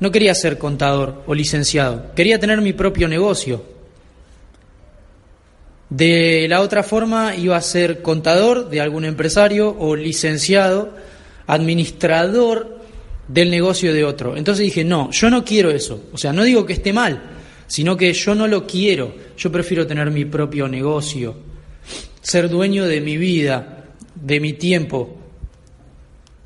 no 0.00 0.10
quería 0.10 0.34
ser 0.34 0.58
contador 0.58 1.22
o 1.26 1.34
licenciado, 1.34 2.14
quería 2.14 2.38
tener 2.38 2.60
mi 2.60 2.72
propio 2.72 3.08
negocio. 3.08 3.62
De 5.90 6.46
la 6.48 6.60
otra 6.60 6.82
forma 6.82 7.34
iba 7.34 7.56
a 7.56 7.62
ser 7.62 8.02
contador 8.02 8.68
de 8.68 8.80
algún 8.80 9.04
empresario 9.04 9.74
o 9.78 9.96
licenciado, 9.96 10.94
administrador 11.46 12.78
del 13.26 13.50
negocio 13.50 13.94
de 13.94 14.04
otro. 14.04 14.36
Entonces 14.36 14.64
dije, 14.64 14.84
no, 14.84 15.10
yo 15.10 15.30
no 15.30 15.44
quiero 15.44 15.70
eso. 15.70 16.04
O 16.12 16.18
sea, 16.18 16.32
no 16.32 16.44
digo 16.44 16.66
que 16.66 16.74
esté 16.74 16.92
mal, 16.92 17.22
sino 17.66 17.96
que 17.96 18.12
yo 18.12 18.34
no 18.34 18.46
lo 18.46 18.66
quiero. 18.66 19.14
Yo 19.36 19.50
prefiero 19.50 19.86
tener 19.86 20.10
mi 20.10 20.24
propio 20.26 20.68
negocio, 20.68 21.36
ser 22.20 22.50
dueño 22.50 22.86
de 22.86 23.00
mi 23.00 23.16
vida, 23.16 23.84
de 24.14 24.40
mi 24.40 24.52
tiempo, 24.54 25.17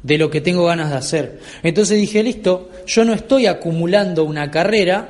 de 0.02 0.18
lo 0.18 0.30
que 0.30 0.40
tengo 0.40 0.66
ganas 0.66 0.90
de 0.90 0.96
hacer. 0.96 1.40
Entonces 1.62 1.98
dije, 1.98 2.22
listo, 2.22 2.70
yo 2.86 3.04
no 3.04 3.12
estoy 3.12 3.46
acumulando 3.46 4.24
una 4.24 4.50
carrera, 4.50 5.08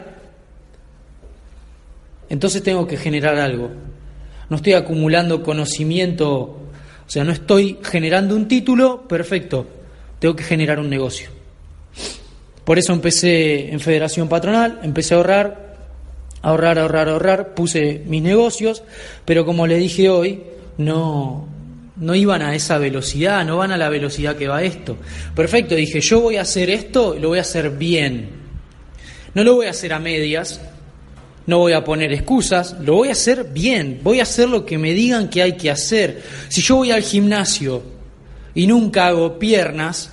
entonces 2.28 2.62
tengo 2.62 2.86
que 2.86 2.96
generar 2.96 3.36
algo. 3.36 3.70
No 4.48 4.56
estoy 4.56 4.74
acumulando 4.74 5.42
conocimiento, 5.42 6.30
o 6.32 7.08
sea, 7.10 7.24
no 7.24 7.32
estoy 7.32 7.78
generando 7.82 8.36
un 8.36 8.48
título, 8.48 9.08
perfecto, 9.08 9.66
tengo 10.18 10.36
que 10.36 10.44
generar 10.44 10.78
un 10.78 10.90
negocio. 10.90 11.30
Por 12.64 12.78
eso 12.78 12.92
empecé 12.92 13.72
en 13.72 13.80
Federación 13.80 14.28
Patronal, 14.28 14.80
empecé 14.82 15.14
a 15.14 15.16
ahorrar, 15.16 15.76
ahorrar, 16.42 16.78
ahorrar, 16.78 17.08
ahorrar, 17.08 17.54
puse 17.54 18.02
mis 18.06 18.22
negocios, 18.22 18.82
pero 19.24 19.44
como 19.44 19.66
le 19.66 19.76
dije 19.76 20.08
hoy, 20.10 20.42
no, 20.78 21.48
no 21.96 22.14
iban 22.14 22.42
a 22.42 22.54
esa 22.54 22.78
velocidad, 22.78 23.44
no 23.44 23.58
van 23.58 23.72
a 23.72 23.76
la 23.76 23.88
velocidad 23.88 24.36
que 24.36 24.48
va 24.48 24.62
esto. 24.62 24.96
Perfecto, 25.34 25.74
dije, 25.74 26.00
yo 26.00 26.20
voy 26.20 26.36
a 26.36 26.42
hacer 26.42 26.70
esto 26.70 27.16
lo 27.18 27.28
voy 27.28 27.38
a 27.38 27.42
hacer 27.42 27.70
bien. 27.70 28.42
No 29.34 29.44
lo 29.44 29.54
voy 29.54 29.66
a 29.66 29.70
hacer 29.70 29.92
a 29.92 29.98
medias, 29.98 30.60
no 31.46 31.58
voy 31.58 31.72
a 31.72 31.84
poner 31.84 32.12
excusas, 32.12 32.76
lo 32.80 32.94
voy 32.96 33.08
a 33.08 33.12
hacer 33.12 33.44
bien, 33.52 34.00
voy 34.02 34.20
a 34.20 34.24
hacer 34.24 34.48
lo 34.48 34.64
que 34.64 34.78
me 34.78 34.92
digan 34.92 35.28
que 35.28 35.42
hay 35.42 35.56
que 35.56 35.70
hacer. 35.70 36.22
Si 36.48 36.60
yo 36.62 36.76
voy 36.76 36.90
al 36.90 37.02
gimnasio 37.02 37.82
y 38.54 38.66
nunca 38.66 39.06
hago 39.06 39.38
piernas, 39.38 40.12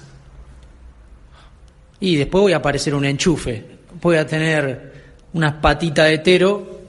y 2.00 2.16
después 2.16 2.42
voy 2.42 2.54
a 2.54 2.58
aparecer 2.58 2.96
un 2.96 3.06
enchufe. 3.06 3.66
Voy 4.02 4.18
a 4.18 4.26
tener 4.26 4.94
unas 5.34 5.56
patitas 5.56 6.10
de 6.10 6.20
tero 6.20 6.80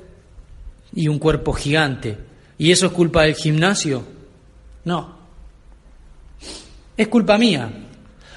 y 0.95 1.09
un 1.09 1.19
cuerpo 1.19 1.53
gigante. 1.53 2.17
¿Y 2.59 2.71
eso 2.71 2.87
es 2.87 2.93
culpa 2.93 3.25
del 3.25 3.35
gimnasio? 3.35 4.05
No. 4.85 5.17
Es 6.97 7.09
culpa 7.09 7.39
mía. 7.39 7.71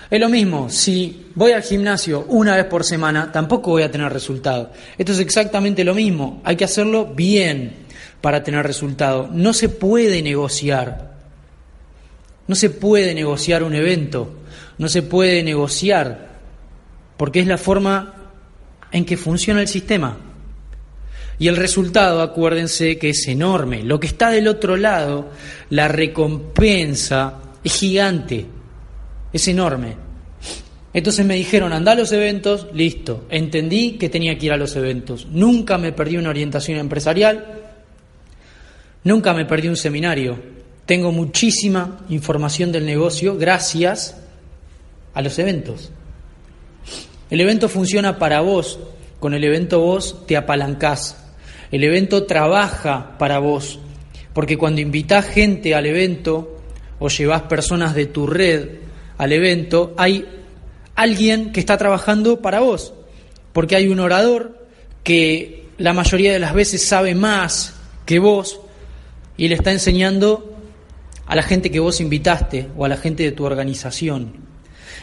Es 0.09 0.19
lo 0.19 0.29
mismo, 0.29 0.69
si 0.69 1.27
voy 1.33 1.53
al 1.53 1.63
gimnasio 1.63 2.25
una 2.29 2.55
vez 2.55 2.65
por 2.65 2.83
semana, 2.83 3.31
tampoco 3.31 3.71
voy 3.71 3.83
a 3.83 3.89
tener 3.91 4.13
resultado. 4.13 4.71
Esto 4.97 5.11
es 5.11 5.19
exactamente 5.19 5.83
lo 5.83 5.95
mismo. 5.95 6.41
Hay 6.43 6.55
que 6.55 6.65
hacerlo 6.65 7.07
bien 7.07 7.73
para 8.21 8.43
tener 8.43 8.65
resultado. 8.65 9.29
No 9.31 9.53
se 9.53 9.69
puede 9.69 10.21
negociar. 10.21 11.13
No 12.47 12.55
se 12.55 12.69
puede 12.69 13.15
negociar 13.15 13.63
un 13.63 13.73
evento. 13.73 14.33
No 14.77 14.87
se 14.87 15.01
puede 15.01 15.41
negociar 15.43 16.29
porque 17.17 17.39
es 17.39 17.47
la 17.47 17.57
forma 17.57 18.13
en 18.91 19.05
que 19.05 19.17
funciona 19.17 19.61
el 19.61 19.67
sistema. 19.67 20.17
Y 21.39 21.47
el 21.47 21.55
resultado, 21.55 22.21
acuérdense 22.21 22.97
que 22.97 23.09
es 23.09 23.27
enorme. 23.27 23.83
Lo 23.83 23.99
que 23.99 24.07
está 24.07 24.29
del 24.29 24.47
otro 24.47 24.77
lado, 24.77 25.29
la 25.69 25.87
recompensa 25.87 27.41
es 27.63 27.73
gigante, 27.73 28.45
es 29.31 29.47
enorme. 29.47 29.95
Entonces 30.93 31.25
me 31.25 31.35
dijeron, 31.35 31.73
anda 31.73 31.93
a 31.93 31.95
los 31.95 32.11
eventos, 32.11 32.67
listo. 32.73 33.25
Entendí 33.29 33.93
que 33.93 34.09
tenía 34.09 34.37
que 34.37 34.45
ir 34.45 34.51
a 34.51 34.57
los 34.57 34.75
eventos. 34.75 35.27
Nunca 35.27 35.77
me 35.77 35.91
perdí 35.91 36.17
una 36.17 36.29
orientación 36.29 36.77
empresarial, 36.77 37.61
nunca 39.03 39.33
me 39.33 39.45
perdí 39.45 39.69
un 39.69 39.77
seminario. 39.77 40.37
Tengo 40.85 41.11
muchísima 41.11 42.05
información 42.09 42.71
del 42.71 42.85
negocio 42.85 43.37
gracias 43.37 44.17
a 45.13 45.21
los 45.21 45.39
eventos. 45.39 45.91
El 47.29 47.41
evento 47.41 47.69
funciona 47.69 48.19
para 48.19 48.41
vos, 48.41 48.79
con 49.19 49.33
el 49.33 49.43
evento 49.43 49.79
vos 49.79 50.27
te 50.27 50.37
apalancás. 50.37 51.22
El 51.73 51.83
evento 51.83 52.25
trabaja 52.25 53.17
para 53.17 53.39
vos, 53.39 53.79
porque 54.31 54.59
cuando 54.59 54.79
invitás 54.79 55.25
gente 55.25 55.73
al 55.73 55.87
evento 55.87 56.61
o 56.99 57.09
llevas 57.09 57.41
personas 57.41 57.95
de 57.95 58.05
tu 58.05 58.27
red 58.27 58.69
al 59.17 59.31
evento, 59.31 59.95
hay 59.97 60.23
alguien 60.93 61.51
que 61.51 61.59
está 61.59 61.75
trabajando 61.75 62.43
para 62.43 62.59
vos, 62.59 62.93
porque 63.53 63.75
hay 63.75 63.87
un 63.87 63.99
orador 63.99 64.67
que 65.01 65.65
la 65.79 65.93
mayoría 65.93 66.31
de 66.31 66.37
las 66.37 66.53
veces 66.53 66.85
sabe 66.85 67.15
más 67.15 67.73
que 68.05 68.19
vos 68.19 68.61
y 69.35 69.47
le 69.47 69.55
está 69.55 69.71
enseñando 69.71 70.55
a 71.25 71.35
la 71.35 71.41
gente 71.41 71.71
que 71.71 71.79
vos 71.79 71.99
invitaste 72.01 72.67
o 72.77 72.85
a 72.85 72.87
la 72.87 72.97
gente 72.97 73.23
de 73.23 73.31
tu 73.31 73.45
organización. 73.45 74.31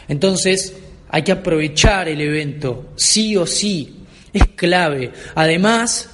Entonces, 0.07 0.77
hay 1.09 1.23
que 1.23 1.33
aprovechar 1.33 2.07
el 2.07 2.21
evento, 2.21 2.91
sí 2.95 3.35
o 3.35 3.45
sí, 3.45 4.05
es 4.31 4.47
clave. 4.55 5.11
Además, 5.35 6.07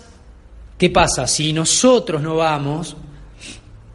¿qué 0.78 0.90
pasa? 0.90 1.28
Si 1.28 1.54
nosotros 1.54 2.22
no 2.22 2.36
vamos, 2.36 2.96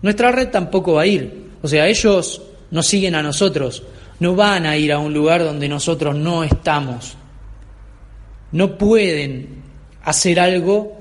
nuestra 0.02 0.32
red 0.32 0.48
tampoco 0.48 0.94
va 0.94 1.02
a 1.02 1.06
ir. 1.06 1.50
O 1.62 1.68
sea, 1.68 1.86
ellos 1.86 2.42
nos 2.70 2.86
siguen 2.86 3.14
a 3.14 3.22
nosotros, 3.22 3.82
no 4.18 4.34
van 4.34 4.66
a 4.66 4.76
ir 4.76 4.92
a 4.92 4.98
un 4.98 5.14
lugar 5.14 5.44
donde 5.44 5.68
nosotros 5.68 6.16
no 6.16 6.42
estamos. 6.42 7.16
No 8.50 8.76
pueden 8.76 9.62
hacer 10.02 10.40
algo 10.40 10.98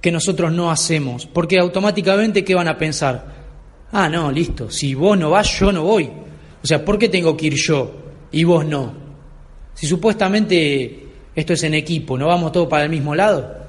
que 0.00 0.12
nosotros 0.12 0.52
no 0.52 0.70
hacemos, 0.70 1.26
porque 1.26 1.58
automáticamente, 1.58 2.44
¿qué 2.44 2.54
van 2.54 2.68
a 2.68 2.76
pensar? 2.76 3.42
Ah, 3.92 4.08
no, 4.08 4.30
listo, 4.30 4.70
si 4.70 4.94
vos 4.94 5.16
no 5.16 5.30
vas, 5.30 5.58
yo 5.58 5.72
no 5.72 5.84
voy. 5.84 6.10
O 6.62 6.66
sea, 6.66 6.84
¿por 6.84 6.98
qué 6.98 7.08
tengo 7.08 7.36
que 7.36 7.46
ir 7.46 7.54
yo 7.54 7.92
y 8.30 8.44
vos 8.44 8.64
no? 8.66 8.92
Si 9.74 9.86
supuestamente 9.86 11.06
esto 11.34 11.52
es 11.52 11.62
en 11.62 11.74
equipo, 11.74 12.18
¿no 12.18 12.26
vamos 12.26 12.52
todos 12.52 12.68
para 12.68 12.84
el 12.84 12.90
mismo 12.90 13.14
lado? 13.14 13.61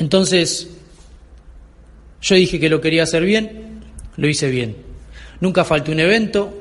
Entonces, 0.00 0.66
yo 2.22 2.34
dije 2.34 2.58
que 2.58 2.70
lo 2.70 2.80
quería 2.80 3.02
hacer 3.02 3.22
bien, 3.22 3.82
lo 4.16 4.28
hice 4.28 4.48
bien. 4.48 4.74
nunca 5.40 5.62
falté 5.62 5.92
un 5.92 6.00
evento, 6.00 6.56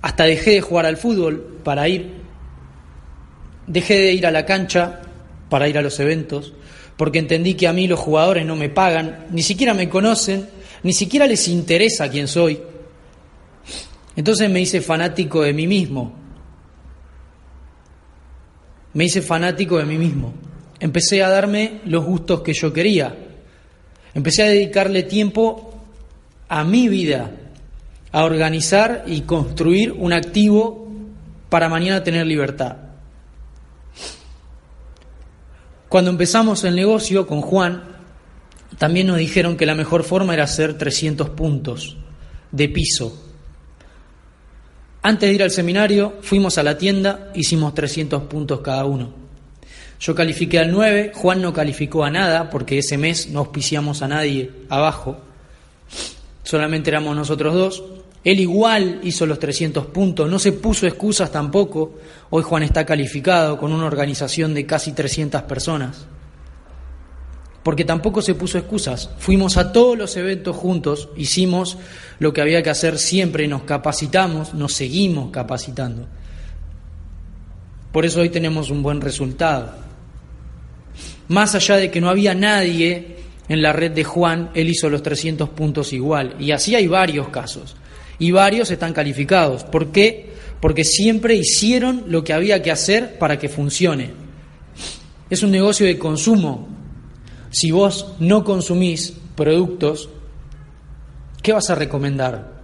hasta 0.00 0.24
dejé 0.24 0.52
de 0.52 0.60
jugar 0.62 0.86
al 0.86 0.96
fútbol 0.96 1.60
para 1.62 1.86
ir, 1.86 2.14
dejé 3.66 3.98
de 3.98 4.12
ir 4.14 4.26
a 4.26 4.30
la 4.30 4.46
cancha 4.46 5.02
para 5.50 5.68
ir 5.68 5.76
a 5.76 5.82
los 5.82 6.00
eventos, 6.00 6.54
porque 6.96 7.18
entendí 7.18 7.52
que 7.52 7.68
a 7.68 7.74
mí 7.74 7.86
los 7.86 8.00
jugadores 8.00 8.46
no 8.46 8.56
me 8.56 8.70
pagan, 8.70 9.26
ni 9.30 9.42
siquiera 9.42 9.74
me 9.74 9.90
conocen, 9.90 10.48
ni 10.84 10.94
siquiera 10.94 11.26
les 11.26 11.46
interesa 11.46 12.08
quién 12.08 12.26
soy. 12.26 12.58
Entonces 14.16 14.48
me 14.48 14.62
hice 14.62 14.80
fanático 14.80 15.42
de 15.42 15.52
mí 15.52 15.66
mismo. 15.66 16.14
Me 18.94 19.04
hice 19.04 19.20
fanático 19.20 19.76
de 19.76 19.84
mí 19.84 19.98
mismo. 19.98 20.47
Empecé 20.80 21.22
a 21.22 21.28
darme 21.28 21.80
los 21.84 22.04
gustos 22.04 22.42
que 22.42 22.52
yo 22.52 22.72
quería. 22.72 23.16
Empecé 24.14 24.42
a 24.42 24.46
dedicarle 24.46 25.02
tiempo 25.02 25.74
a 26.48 26.64
mi 26.64 26.88
vida, 26.88 27.30
a 28.12 28.24
organizar 28.24 29.04
y 29.06 29.22
construir 29.22 29.92
un 29.92 30.12
activo 30.12 30.88
para 31.48 31.68
mañana 31.68 32.02
tener 32.02 32.26
libertad. 32.26 32.76
Cuando 35.88 36.10
empezamos 36.10 36.64
el 36.64 36.74
negocio 36.74 37.26
con 37.26 37.40
Juan, 37.40 37.82
también 38.76 39.06
nos 39.06 39.18
dijeron 39.18 39.56
que 39.56 39.66
la 39.66 39.74
mejor 39.74 40.04
forma 40.04 40.34
era 40.34 40.44
hacer 40.44 40.76
300 40.76 41.30
puntos 41.30 41.96
de 42.52 42.68
piso. 42.68 43.24
Antes 45.02 45.28
de 45.28 45.34
ir 45.34 45.42
al 45.42 45.50
seminario, 45.50 46.14
fuimos 46.20 46.58
a 46.58 46.62
la 46.62 46.76
tienda, 46.76 47.30
hicimos 47.34 47.74
300 47.74 48.24
puntos 48.24 48.60
cada 48.60 48.84
uno. 48.84 49.27
Yo 50.00 50.14
califiqué 50.14 50.60
al 50.60 50.70
9, 50.70 51.12
Juan 51.14 51.42
no 51.42 51.52
calificó 51.52 52.04
a 52.04 52.10
nada 52.10 52.50
porque 52.50 52.78
ese 52.78 52.96
mes 52.96 53.28
no 53.30 53.40
auspiciamos 53.40 54.00
a 54.02 54.08
nadie 54.08 54.50
abajo, 54.68 55.18
solamente 56.44 56.90
éramos 56.90 57.16
nosotros 57.16 57.54
dos. 57.54 57.84
Él 58.24 58.40
igual 58.40 59.00
hizo 59.02 59.26
los 59.26 59.38
300 59.38 59.86
puntos, 59.86 60.28
no 60.30 60.38
se 60.38 60.52
puso 60.52 60.86
excusas 60.86 61.32
tampoco. 61.32 61.94
Hoy 62.30 62.42
Juan 62.42 62.62
está 62.62 62.84
calificado 62.84 63.58
con 63.58 63.72
una 63.72 63.86
organización 63.86 64.54
de 64.54 64.66
casi 64.66 64.92
300 64.92 65.42
personas. 65.42 66.06
Porque 67.62 67.84
tampoco 67.84 68.22
se 68.22 68.34
puso 68.34 68.58
excusas. 68.58 69.10
Fuimos 69.18 69.56
a 69.56 69.72
todos 69.72 69.96
los 69.98 70.16
eventos 70.16 70.56
juntos, 70.56 71.08
hicimos 71.16 71.76
lo 72.18 72.32
que 72.32 72.40
había 72.40 72.62
que 72.62 72.70
hacer 72.70 72.98
siempre, 72.98 73.48
nos 73.48 73.62
capacitamos, 73.62 74.54
nos 74.54 74.74
seguimos 74.74 75.30
capacitando. 75.30 76.06
Por 77.92 78.04
eso 78.04 78.20
hoy 78.20 78.30
tenemos 78.30 78.70
un 78.70 78.82
buen 78.82 79.00
resultado. 79.00 79.87
Más 81.28 81.54
allá 81.54 81.76
de 81.76 81.90
que 81.90 82.00
no 82.00 82.08
había 82.08 82.34
nadie 82.34 83.16
en 83.48 83.62
la 83.62 83.72
red 83.72 83.92
de 83.92 84.04
Juan, 84.04 84.50
él 84.54 84.68
hizo 84.68 84.88
los 84.88 85.02
300 85.02 85.48
puntos 85.50 85.92
igual. 85.92 86.36
Y 86.38 86.52
así 86.52 86.74
hay 86.74 86.86
varios 86.86 87.28
casos 87.28 87.76
y 88.18 88.30
varios 88.30 88.70
están 88.70 88.92
calificados. 88.92 89.64
¿Por 89.64 89.92
qué? 89.92 90.32
Porque 90.60 90.84
siempre 90.84 91.34
hicieron 91.34 92.04
lo 92.08 92.24
que 92.24 92.32
había 92.32 92.62
que 92.62 92.70
hacer 92.70 93.18
para 93.18 93.38
que 93.38 93.48
funcione. 93.48 94.10
Es 95.30 95.42
un 95.42 95.50
negocio 95.50 95.86
de 95.86 95.98
consumo. 95.98 96.68
Si 97.50 97.70
vos 97.70 98.14
no 98.18 98.44
consumís 98.44 99.14
productos, 99.36 100.08
¿qué 101.42 101.52
vas 101.52 101.70
a 101.70 101.74
recomendar? 101.74 102.58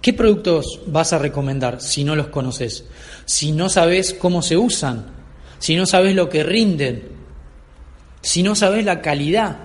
¿Qué 0.00 0.12
productos 0.12 0.80
vas 0.86 1.12
a 1.12 1.18
recomendar 1.18 1.80
si 1.80 2.04
no 2.04 2.16
los 2.16 2.26
conoces? 2.26 2.84
Si 3.24 3.52
no 3.52 3.68
sabes 3.68 4.12
cómo 4.14 4.42
se 4.42 4.56
usan, 4.56 5.06
si 5.62 5.76
no 5.76 5.86
sabes 5.86 6.16
lo 6.16 6.28
que 6.28 6.42
rinden, 6.42 7.04
si 8.20 8.42
no 8.42 8.56
sabes 8.56 8.84
la 8.84 9.00
calidad. 9.00 9.58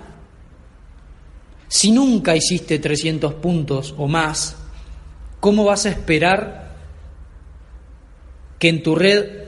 Si 1.68 1.90
nunca 1.90 2.36
hiciste 2.36 2.78
300 2.78 3.34
puntos 3.34 3.96
o 3.98 4.08
más, 4.08 4.58
¿cómo 5.40 5.66
vas 5.66 5.88
a 5.88 5.90
esperar 5.90 6.76
que 8.60 8.70
en 8.70 8.84
tu 8.84 8.94
red 8.94 9.46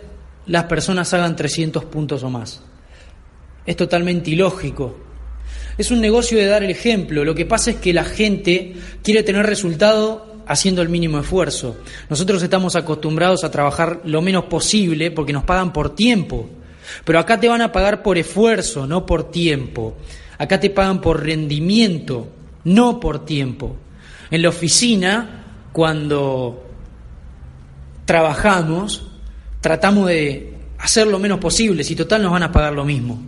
las 0.47 0.63
personas 0.63 1.13
hagan 1.13 1.35
300 1.35 1.85
puntos 1.85 2.23
o 2.23 2.31
más? 2.31 2.63
Es 3.67 3.77
totalmente 3.77 4.31
ilógico. 4.31 4.97
Es 5.77 5.91
un 5.91 6.01
negocio 6.01 6.39
de 6.39 6.47
dar 6.47 6.63
el 6.63 6.71
ejemplo. 6.71 7.23
Lo 7.23 7.35
que 7.35 7.45
pasa 7.45 7.69
es 7.69 7.75
que 7.75 7.93
la 7.93 8.05
gente 8.05 8.73
quiere 9.03 9.21
tener 9.21 9.45
resultado 9.45 10.28
haciendo 10.49 10.81
el 10.81 10.89
mínimo 10.89 11.19
esfuerzo. 11.19 11.77
Nosotros 12.09 12.41
estamos 12.41 12.75
acostumbrados 12.75 13.43
a 13.43 13.51
trabajar 13.51 14.01
lo 14.03 14.21
menos 14.21 14.45
posible 14.45 15.11
porque 15.11 15.31
nos 15.31 15.43
pagan 15.43 15.71
por 15.71 15.95
tiempo. 15.95 16.49
Pero 17.05 17.19
acá 17.19 17.39
te 17.39 17.47
van 17.47 17.61
a 17.61 17.71
pagar 17.71 18.01
por 18.01 18.17
esfuerzo, 18.17 18.87
no 18.87 19.05
por 19.05 19.29
tiempo. 19.29 19.95
Acá 20.39 20.59
te 20.59 20.71
pagan 20.71 21.01
por 21.01 21.23
rendimiento, 21.23 22.29
no 22.63 22.99
por 22.99 23.25
tiempo. 23.25 23.75
En 24.31 24.41
la 24.41 24.49
oficina, 24.49 25.45
cuando 25.71 26.67
trabajamos, 28.05 29.07
tratamos 29.61 30.07
de 30.07 30.55
hacer 30.79 31.05
lo 31.05 31.19
menos 31.19 31.37
posible, 31.37 31.83
si 31.83 31.95
total 31.95 32.23
nos 32.23 32.31
van 32.31 32.43
a 32.43 32.51
pagar 32.51 32.73
lo 32.73 32.85
mismo. 32.85 33.21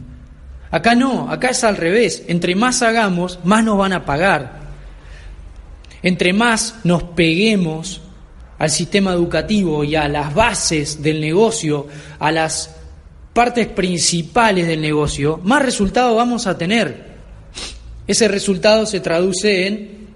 Acá 0.71 0.95
no, 0.95 1.29
acá 1.29 1.49
es 1.49 1.63
al 1.63 1.77
revés. 1.77 2.23
Entre 2.27 2.55
más 2.55 2.81
hagamos, 2.81 3.37
más 3.43 3.63
nos 3.63 3.77
van 3.77 3.93
a 3.93 4.05
pagar. 4.05 4.60
Entre 6.03 6.33
más 6.33 6.75
nos 6.83 7.03
peguemos 7.03 8.01
al 8.57 8.69
sistema 8.69 9.13
educativo 9.13 9.83
y 9.83 9.95
a 9.95 10.07
las 10.07 10.33
bases 10.33 11.01
del 11.01 11.19
negocio, 11.19 11.87
a 12.19 12.31
las 12.31 12.75
partes 13.33 13.67
principales 13.67 14.67
del 14.67 14.81
negocio, 14.81 15.39
más 15.43 15.63
resultado 15.63 16.15
vamos 16.15 16.47
a 16.47 16.57
tener. 16.57 17.11
Ese 18.07 18.27
resultado 18.27 18.85
se 18.85 18.99
traduce 18.99 19.67
en 19.67 20.07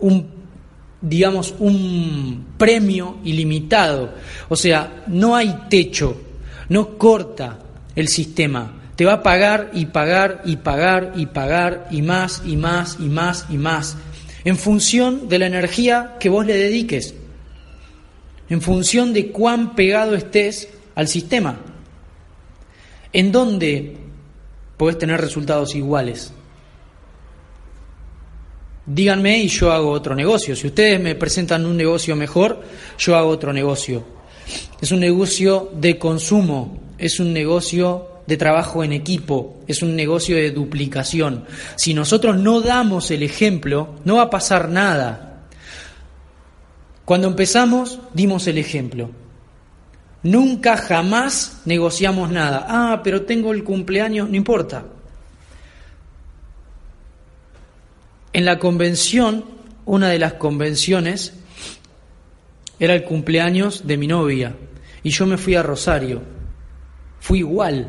un, 0.00 0.26
digamos, 1.00 1.54
un 1.58 2.46
premio 2.56 3.18
ilimitado. 3.24 4.14
O 4.48 4.56
sea, 4.56 5.04
no 5.06 5.36
hay 5.36 5.66
techo, 5.68 6.20
no 6.68 6.98
corta 6.98 7.58
el 7.94 8.08
sistema. 8.08 8.72
Te 8.96 9.04
va 9.04 9.14
a 9.14 9.22
pagar 9.22 9.70
y 9.74 9.86
pagar 9.86 10.42
y 10.44 10.56
pagar 10.56 11.12
y 11.14 11.26
pagar 11.26 11.86
y 11.90 12.02
más 12.02 12.42
y 12.44 12.56
más 12.56 12.96
y 12.98 13.04
más 13.04 13.46
y 13.48 13.56
más, 13.56 13.96
en 14.48 14.56
función 14.56 15.28
de 15.28 15.38
la 15.38 15.46
energía 15.46 16.16
que 16.18 16.30
vos 16.30 16.46
le 16.46 16.56
dediques, 16.56 17.14
en 18.48 18.62
función 18.62 19.12
de 19.12 19.30
cuán 19.30 19.74
pegado 19.74 20.14
estés 20.14 20.70
al 20.94 21.06
sistema. 21.06 21.60
¿En 23.12 23.30
dónde 23.30 23.98
podés 24.78 24.96
tener 24.96 25.20
resultados 25.20 25.74
iguales? 25.74 26.32
Díganme 28.86 29.36
y 29.36 29.48
yo 29.48 29.70
hago 29.70 29.90
otro 29.90 30.14
negocio. 30.14 30.56
Si 30.56 30.68
ustedes 30.68 30.98
me 30.98 31.14
presentan 31.14 31.66
un 31.66 31.76
negocio 31.76 32.16
mejor, 32.16 32.62
yo 32.98 33.16
hago 33.16 33.28
otro 33.28 33.52
negocio. 33.52 34.02
Es 34.80 34.90
un 34.92 35.00
negocio 35.00 35.70
de 35.74 35.98
consumo, 35.98 36.94
es 36.96 37.20
un 37.20 37.34
negocio 37.34 38.17
de 38.28 38.36
trabajo 38.36 38.84
en 38.84 38.92
equipo, 38.92 39.58
es 39.66 39.82
un 39.82 39.96
negocio 39.96 40.36
de 40.36 40.50
duplicación. 40.50 41.46
Si 41.76 41.94
nosotros 41.94 42.36
no 42.36 42.60
damos 42.60 43.10
el 43.10 43.22
ejemplo, 43.22 43.94
no 44.04 44.16
va 44.16 44.24
a 44.24 44.30
pasar 44.30 44.68
nada. 44.68 45.46
Cuando 47.06 47.26
empezamos, 47.26 48.00
dimos 48.12 48.46
el 48.46 48.58
ejemplo. 48.58 49.10
Nunca 50.22 50.76
jamás 50.76 51.62
negociamos 51.64 52.30
nada. 52.30 52.66
Ah, 52.68 53.00
pero 53.02 53.22
tengo 53.22 53.50
el 53.54 53.64
cumpleaños, 53.64 54.28
no 54.28 54.36
importa. 54.36 54.84
En 58.34 58.44
la 58.44 58.58
convención, 58.58 59.42
una 59.86 60.10
de 60.10 60.18
las 60.18 60.34
convenciones 60.34 61.32
era 62.78 62.94
el 62.94 63.04
cumpleaños 63.04 63.86
de 63.86 63.96
mi 63.96 64.06
novia 64.06 64.54
y 65.02 65.08
yo 65.08 65.24
me 65.24 65.38
fui 65.38 65.54
a 65.54 65.62
Rosario. 65.62 66.20
Fui 67.20 67.38
igual. 67.38 67.88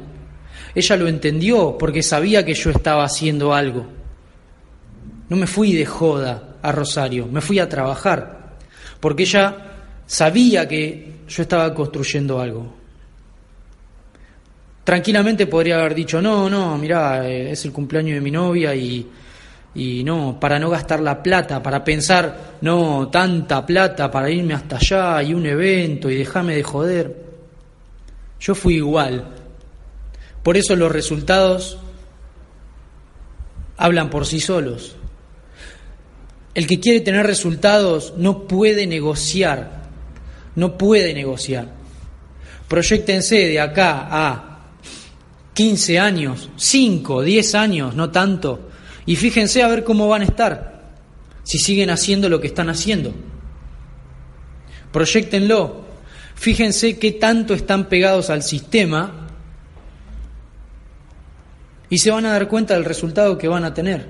Ella 0.73 0.95
lo 0.95 1.07
entendió 1.07 1.77
porque 1.77 2.03
sabía 2.03 2.45
que 2.45 2.53
yo 2.53 2.69
estaba 2.71 3.03
haciendo 3.03 3.53
algo. 3.53 3.87
No 5.29 5.37
me 5.37 5.47
fui 5.47 5.73
de 5.73 5.85
joda 5.85 6.57
a 6.61 6.71
Rosario, 6.71 7.27
me 7.27 7.41
fui 7.41 7.59
a 7.59 7.69
trabajar, 7.69 8.57
porque 8.99 9.23
ella 9.23 9.55
sabía 10.05 10.67
que 10.67 11.19
yo 11.27 11.43
estaba 11.43 11.73
construyendo 11.73 12.39
algo. 12.39 12.75
Tranquilamente 14.83 15.45
podría 15.45 15.79
haber 15.79 15.93
dicho, 15.93 16.19
no, 16.19 16.49
no, 16.49 16.77
mirá, 16.77 17.27
eh, 17.27 17.51
es 17.51 17.63
el 17.65 17.71
cumpleaños 17.71 18.15
de 18.15 18.21
mi 18.21 18.31
novia 18.31 18.73
y, 18.73 19.07
y 19.75 20.03
no, 20.03 20.39
para 20.39 20.57
no 20.57 20.69
gastar 20.69 20.99
la 20.99 21.21
plata, 21.21 21.61
para 21.61 21.83
pensar, 21.83 22.57
no, 22.61 23.07
tanta 23.09 23.63
plata 23.63 24.09
para 24.09 24.31
irme 24.31 24.55
hasta 24.55 24.77
allá 24.77 25.21
y 25.21 25.35
un 25.35 25.45
evento 25.45 26.09
y 26.09 26.15
dejarme 26.15 26.55
de 26.55 26.63
joder. 26.63 27.15
Yo 28.39 28.55
fui 28.55 28.75
igual. 28.75 29.38
Por 30.43 30.57
eso 30.57 30.75
los 30.75 30.91
resultados 30.91 31.77
hablan 33.77 34.09
por 34.09 34.25
sí 34.25 34.39
solos. 34.39 34.95
El 36.53 36.67
que 36.67 36.79
quiere 36.79 37.01
tener 37.01 37.25
resultados 37.25 38.13
no 38.17 38.47
puede 38.47 38.87
negociar 38.87 39.79
no 40.59 40.77
puede 40.77 41.13
negociar. 41.13 41.67
Proyectense 42.67 43.35
de 43.35 43.59
acá 43.59 44.07
a 44.11 44.59
15 45.53 45.99
años, 45.99 46.49
5, 46.55 47.23
10 47.23 47.55
años, 47.55 47.95
no 47.95 48.11
tanto, 48.11 48.69
y 49.05 49.15
fíjense 49.15 49.63
a 49.63 49.67
ver 49.67 49.83
cómo 49.83 50.07
van 50.07 50.21
a 50.21 50.25
estar. 50.25 50.69
si 51.43 51.57
siguen 51.57 51.89
haciendo 51.89 52.29
lo 52.29 52.39
que 52.39 52.45
están 52.45 52.69
haciendo. 52.69 53.11
Proyectenlo. 54.91 55.83
Fíjense 56.35 56.99
qué 56.99 57.13
tanto 57.13 57.55
están 57.55 57.89
pegados 57.89 58.29
al 58.29 58.43
sistema 58.43 59.28
y 61.89 61.97
se 61.97 62.11
van 62.11 62.25
a 62.25 62.33
dar 62.33 62.47
cuenta 62.47 62.75
del 62.75 62.85
resultado 62.85 63.37
que 63.37 63.47
van 63.47 63.65
a 63.65 63.73
tener. 63.73 64.05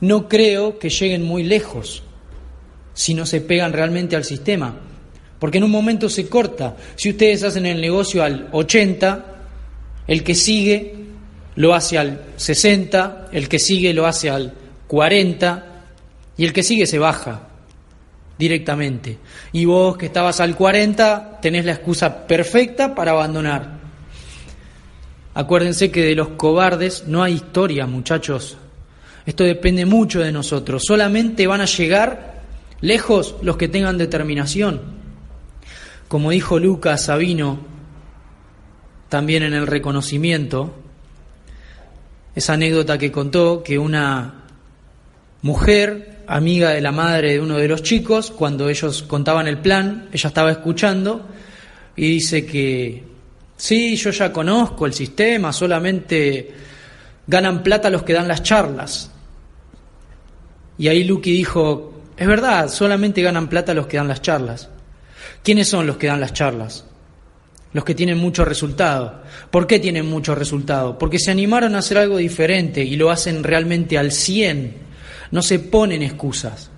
No 0.00 0.28
creo 0.28 0.78
que 0.78 0.90
lleguen 0.90 1.22
muy 1.22 1.42
lejos 1.42 2.02
si 2.92 3.14
no 3.14 3.26
se 3.26 3.40
pegan 3.40 3.72
realmente 3.72 4.16
al 4.16 4.24
sistema, 4.24 4.74
porque 5.38 5.58
en 5.58 5.64
un 5.64 5.70
momento 5.70 6.08
se 6.08 6.28
corta. 6.28 6.76
Si 6.96 7.10
ustedes 7.10 7.42
hacen 7.42 7.66
el 7.66 7.80
negocio 7.80 8.22
al 8.22 8.48
80, 8.52 9.24
el 10.06 10.22
que 10.22 10.34
sigue 10.34 10.94
lo 11.56 11.74
hace 11.74 11.98
al 11.98 12.22
60, 12.36 13.28
el 13.32 13.48
que 13.48 13.58
sigue 13.58 13.92
lo 13.94 14.06
hace 14.06 14.30
al 14.30 14.54
40 14.86 15.64
y 16.36 16.44
el 16.44 16.52
que 16.52 16.62
sigue 16.62 16.86
se 16.86 16.98
baja 16.98 17.48
directamente. 18.38 19.18
Y 19.52 19.64
vos 19.64 19.96
que 19.96 20.06
estabas 20.06 20.40
al 20.40 20.54
40 20.54 21.38
tenés 21.40 21.64
la 21.64 21.72
excusa 21.72 22.26
perfecta 22.26 22.94
para 22.94 23.12
abandonar. 23.12 23.75
Acuérdense 25.36 25.90
que 25.90 26.02
de 26.02 26.14
los 26.14 26.28
cobardes 26.28 27.04
no 27.08 27.22
hay 27.22 27.34
historia, 27.34 27.86
muchachos. 27.86 28.56
Esto 29.26 29.44
depende 29.44 29.84
mucho 29.84 30.20
de 30.20 30.32
nosotros. 30.32 30.82
Solamente 30.86 31.46
van 31.46 31.60
a 31.60 31.66
llegar 31.66 32.40
lejos 32.80 33.34
los 33.42 33.58
que 33.58 33.68
tengan 33.68 33.98
determinación. 33.98 34.80
Como 36.08 36.30
dijo 36.30 36.58
Lucas 36.58 37.04
Sabino, 37.04 37.58
también 39.10 39.42
en 39.42 39.52
el 39.52 39.66
reconocimiento, 39.66 40.74
esa 42.34 42.54
anécdota 42.54 42.96
que 42.96 43.12
contó 43.12 43.62
que 43.62 43.78
una 43.78 44.46
mujer, 45.42 46.22
amiga 46.26 46.70
de 46.70 46.80
la 46.80 46.92
madre 46.92 47.32
de 47.32 47.40
uno 47.42 47.58
de 47.58 47.68
los 47.68 47.82
chicos, 47.82 48.30
cuando 48.30 48.70
ellos 48.70 49.02
contaban 49.02 49.48
el 49.48 49.58
plan, 49.58 50.08
ella 50.14 50.28
estaba 50.28 50.50
escuchando 50.50 51.28
y 51.94 52.08
dice 52.08 52.46
que, 52.46 53.15
sí, 53.56 53.96
yo 53.96 54.10
ya 54.10 54.32
conozco 54.32 54.86
el 54.86 54.92
sistema, 54.92 55.52
solamente 55.52 56.54
ganan 57.26 57.62
plata 57.62 57.90
los 57.90 58.02
que 58.02 58.12
dan 58.12 58.28
las 58.28 58.42
charlas. 58.42 59.10
Y 60.78 60.88
ahí 60.88 61.04
Lucky 61.04 61.32
dijo, 61.32 62.02
es 62.16 62.26
verdad, 62.26 62.68
solamente 62.68 63.22
ganan 63.22 63.48
plata 63.48 63.74
los 63.74 63.86
que 63.86 63.96
dan 63.96 64.08
las 64.08 64.22
charlas. 64.22 64.68
¿Quiénes 65.42 65.68
son 65.68 65.86
los 65.86 65.96
que 65.96 66.06
dan 66.08 66.20
las 66.20 66.32
charlas? 66.32 66.84
los 67.76 67.84
que 67.84 67.94
tienen 67.94 68.16
mucho 68.16 68.42
resultado. 68.42 69.22
¿Por 69.50 69.66
qué 69.66 69.78
tienen 69.78 70.06
mucho 70.06 70.34
resultado? 70.34 70.96
Porque 70.96 71.18
se 71.18 71.30
animaron 71.30 71.74
a 71.74 71.80
hacer 71.80 71.98
algo 71.98 72.16
diferente 72.16 72.82
y 72.82 72.96
lo 72.96 73.10
hacen 73.10 73.44
realmente 73.44 73.98
al 73.98 74.12
100. 74.12 74.74
No 75.30 75.42
se 75.42 75.58
ponen 75.58 76.02
excusas. 76.02 76.70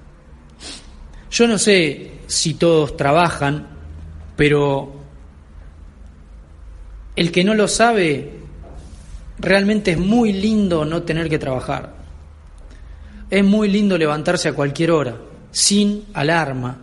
Yo 1.30 1.46
no 1.46 1.56
sé 1.56 2.10
si 2.26 2.54
todos 2.54 2.96
trabajan, 2.96 3.68
pero 4.36 4.97
el 7.18 7.32
que 7.32 7.42
no 7.42 7.52
lo 7.52 7.66
sabe, 7.66 8.30
realmente 9.40 9.90
es 9.90 9.98
muy 9.98 10.32
lindo 10.32 10.84
no 10.84 11.02
tener 11.02 11.28
que 11.28 11.40
trabajar. 11.40 11.92
Es 13.28 13.42
muy 13.42 13.68
lindo 13.68 13.98
levantarse 13.98 14.48
a 14.48 14.52
cualquier 14.52 14.92
hora, 14.92 15.16
sin 15.50 16.04
alarma. 16.14 16.78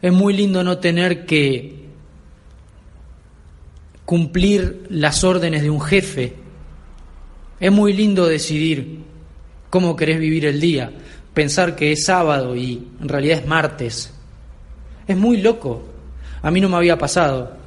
Es 0.00 0.10
muy 0.10 0.32
lindo 0.32 0.64
no 0.64 0.78
tener 0.78 1.26
que 1.26 1.84
cumplir 4.06 4.86
las 4.88 5.22
órdenes 5.22 5.60
de 5.60 5.68
un 5.68 5.82
jefe. 5.82 6.32
Es 7.60 7.70
muy 7.70 7.92
lindo 7.92 8.26
decidir 8.26 9.00
cómo 9.68 9.96
querés 9.96 10.18
vivir 10.18 10.46
el 10.46 10.60
día, 10.60 10.90
pensar 11.34 11.76
que 11.76 11.92
es 11.92 12.06
sábado 12.06 12.56
y 12.56 12.88
en 13.02 13.06
realidad 13.06 13.40
es 13.40 13.46
martes. 13.46 14.14
Es 15.06 15.16
muy 15.18 15.42
loco. 15.42 15.86
A 16.40 16.50
mí 16.50 16.58
no 16.58 16.70
me 16.70 16.76
había 16.78 16.96
pasado. 16.96 17.57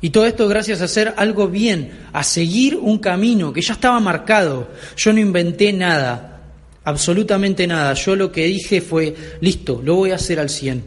Y 0.00 0.10
todo 0.10 0.26
esto 0.26 0.48
gracias 0.48 0.80
a 0.80 0.84
hacer 0.84 1.14
algo 1.16 1.48
bien, 1.48 1.92
a 2.12 2.22
seguir 2.24 2.76
un 2.76 2.98
camino 2.98 3.52
que 3.52 3.60
ya 3.60 3.74
estaba 3.74 4.00
marcado. 4.00 4.68
Yo 4.96 5.12
no 5.12 5.20
inventé 5.20 5.72
nada, 5.72 6.40
absolutamente 6.84 7.66
nada. 7.66 7.92
Yo 7.94 8.16
lo 8.16 8.32
que 8.32 8.46
dije 8.46 8.80
fue, 8.80 9.14
listo, 9.40 9.82
lo 9.84 9.96
voy 9.96 10.12
a 10.12 10.14
hacer 10.14 10.40
al 10.40 10.48
100. 10.48 10.84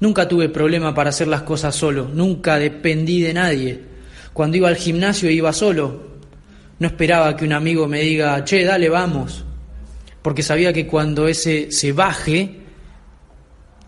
Nunca 0.00 0.26
tuve 0.26 0.48
problema 0.48 0.92
para 0.94 1.10
hacer 1.10 1.28
las 1.28 1.42
cosas 1.42 1.76
solo, 1.76 2.10
nunca 2.12 2.58
dependí 2.58 3.20
de 3.20 3.34
nadie. 3.34 3.80
Cuando 4.32 4.56
iba 4.56 4.68
al 4.68 4.76
gimnasio 4.76 5.30
iba 5.30 5.52
solo. 5.52 6.10
No 6.78 6.88
esperaba 6.88 7.36
que 7.36 7.44
un 7.44 7.52
amigo 7.52 7.86
me 7.86 8.00
diga, 8.00 8.42
che, 8.44 8.64
dale, 8.64 8.88
vamos. 8.88 9.44
Porque 10.22 10.42
sabía 10.42 10.72
que 10.72 10.86
cuando 10.86 11.28
ese 11.28 11.70
se 11.70 11.92
baje, 11.92 12.56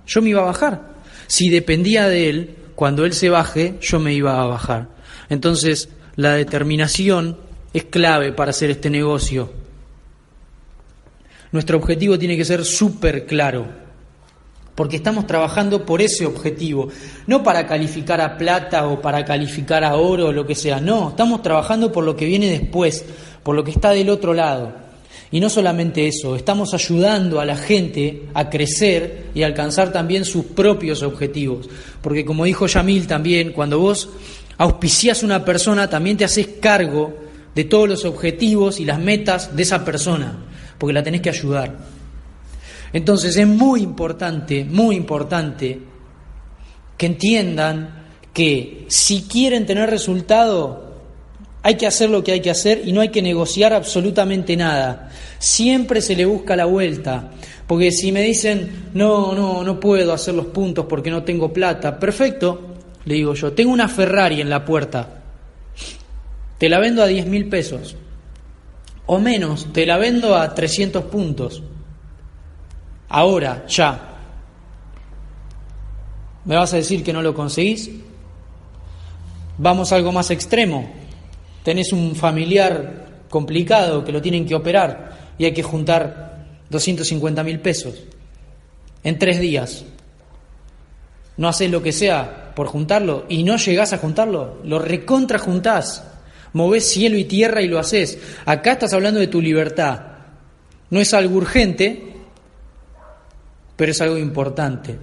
yo 0.07 0.22
me 0.22 0.31
iba 0.31 0.42
a 0.42 0.46
bajar. 0.46 0.94
Si 1.27 1.48
dependía 1.48 2.09
de 2.09 2.29
él, 2.29 2.55
cuando 2.75 3.05
él 3.05 3.13
se 3.13 3.31
baje, 3.31 3.79
yo 3.81 4.01
me 4.01 4.13
iba 4.13 4.41
a 4.41 4.47
bajar. 4.47 4.89
Entonces, 5.29 5.89
la 6.17 6.35
determinación 6.35 7.39
es 7.73 7.85
clave 7.85 8.33
para 8.33 8.51
hacer 8.51 8.71
este 8.71 8.91
negocio. 8.91 9.53
Nuestro 11.53 11.79
objetivo 11.79 12.19
tiene 12.19 12.37
que 12.37 12.45
ser 12.45 12.65
súper 12.65 13.27
claro 13.27 13.85
porque 14.75 14.97
estamos 14.97 15.27
trabajando 15.27 15.87
por 15.87 16.03
ese 16.03 16.27
objetivo, 16.27 16.89
no 17.27 17.43
para 17.43 17.67
calificar 17.67 18.21
a 18.21 18.37
plata 18.37 18.87
o 18.89 19.01
para 19.01 19.25
calificar 19.25 19.85
a 19.85 19.95
oro 19.95 20.27
o 20.27 20.33
lo 20.33 20.47
que 20.47 20.55
sea, 20.55 20.81
no, 20.81 21.11
estamos 21.11 21.43
trabajando 21.43 21.93
por 21.93 22.05
lo 22.05 22.17
que 22.17 22.25
viene 22.25 22.49
después, 22.49 23.05
por 23.43 23.55
lo 23.55 23.63
que 23.63 23.71
está 23.71 23.91
del 23.91 24.11
otro 24.11 24.35
lado. 24.35 24.84
Y 25.35 25.40
no 25.40 25.51
solamente 25.51 26.07
eso, 26.07 26.37
estamos 26.37 26.75
ayudando 26.75 27.40
a 27.40 27.44
la 27.44 27.57
gente 27.57 28.29
a 28.35 28.49
crecer 28.49 29.31
y 29.35 29.42
alcanzar 29.42 29.90
también 29.90 30.25
sus 30.25 30.44
propios 30.44 31.03
objetivos, 31.03 31.68
porque 32.03 32.25
como 32.25 32.44
dijo 32.44 32.68
Yamil 32.68 33.09
también, 33.09 33.51
cuando 33.51 33.81
vos 33.81 34.11
auspiciás 34.59 35.25
a 35.25 35.27
una 35.27 35.44
persona, 35.44 35.90
también 35.90 36.16
te 36.16 36.25
haces 36.25 36.47
cargo 36.61 37.16
de 37.53 37.64
todos 37.64 37.88
los 37.88 38.05
objetivos 38.05 38.79
y 38.79 38.85
las 38.85 39.01
metas 39.01 39.57
de 39.57 39.64
esa 39.64 39.85
persona, 39.85 40.38
porque 40.79 40.92
la 40.92 41.03
tenés 41.03 41.20
que 41.20 41.31
ayudar. 41.31 41.79
Entonces 42.92 43.37
es 43.37 43.49
muy 43.49 43.83
importante, 43.83 44.64
muy 44.64 44.94
importante 44.94 45.81
que 46.97 47.07
entiendan 47.07 48.05
que 48.33 48.85
si 48.87 49.23
quieren 49.23 49.66
tener 49.66 49.90
resultado, 49.90 50.84
hay 51.66 51.77
que 51.77 51.87
hacer 51.87 52.11
lo 52.11 52.22
que 52.22 52.33
hay 52.33 52.40
que 52.40 52.50
hacer 52.50 52.83
y 52.85 52.92
no 52.92 53.00
hay 53.00 53.09
que 53.09 53.22
negociar 53.22 53.72
absolutamente 53.72 54.55
nada. 54.55 55.09
Siempre 55.38 56.03
se 56.03 56.14
le 56.14 56.27
busca 56.27 56.57
la 56.57 56.66
vuelta. 56.66 57.31
Porque 57.66 57.90
si 57.90 58.12
me 58.12 58.20
dicen, 58.20 58.90
no, 58.92 59.35
no, 59.35 59.64
no 59.64 59.81
puedo 59.81 60.12
hacer 60.12 60.35
los 60.35 60.44
puntos 60.46 60.85
porque 60.87 61.11
no 61.11 61.22
tengo 61.22 61.55
plata, 61.55 61.98
perfecto, 61.98 62.74
le 63.07 63.14
digo 63.14 63.33
yo, 63.33 63.55
tengo 63.55 63.72
una 63.72 63.88
Ferrari 63.88 64.42
en 64.42 64.50
la 64.50 64.66
puerta, 64.66 65.22
te 66.59 66.68
la 66.68 66.79
vendo 66.79 67.03
a 67.03 67.07
10 67.07 67.27
mil 67.29 67.48
pesos, 67.48 67.96
o 69.07 69.18
menos, 69.18 69.72
te 69.72 69.87
la 69.87 69.96
vendo 69.96 70.37
a 70.37 70.53
300 70.53 71.05
puntos 71.05 71.62
ahora, 73.09 73.64
ya. 73.66 74.11
¿Me 76.44 76.57
vas 76.57 76.74
a 76.74 76.77
decir 76.77 77.03
que 77.03 77.14
no 77.14 77.22
lo 77.22 77.33
conseguís? 77.33 77.90
Vamos 79.57 79.90
a 79.90 79.96
algo 79.96 80.12
más 80.12 80.31
extremo. 80.31 81.04
Tenés 81.64 81.92
un 81.92 82.14
familiar 82.14 83.24
complicado 83.29 84.05
que 84.05 84.12
lo 84.12 84.22
tienen 84.22 84.46
que 84.46 84.55
operar 84.55 85.35
y 85.38 85.46
hay 85.46 85.53
que 85.53 85.62
juntar 85.62 86.44
250 86.70 87.42
mil 87.42 87.59
pesos 87.59 87.94
en 89.03 89.18
tres 89.18 89.40
días. 89.40 89.85
No 91.37 91.48
haces 91.48 91.70
lo 91.70 91.83
que 91.83 91.92
sea 91.92 92.53
por 92.55 92.68
juntarlo 92.68 93.24
y 93.29 93.42
no 93.42 93.57
llegás 93.57 93.92
a 93.92 93.98
juntarlo, 93.98 94.61
lo 94.62 94.79
recontra 94.79 95.38
juntás. 95.38 96.05
Movés 96.53 96.88
cielo 96.88 97.16
y 97.16 97.24
tierra 97.24 97.62
y 97.62 97.66
lo 97.66 97.81
haces. 97.81 98.18
Acá 98.44 98.72
estás 98.72 98.92
hablando 98.92 99.18
de 99.18 99.27
tu 99.27 99.40
libertad. 99.40 100.03
No 100.90 101.00
es 101.00 101.12
algo 101.12 101.37
urgente, 101.37 102.14
pero 103.74 103.90
es 103.90 104.00
algo 104.00 104.18
importante. 104.18 104.96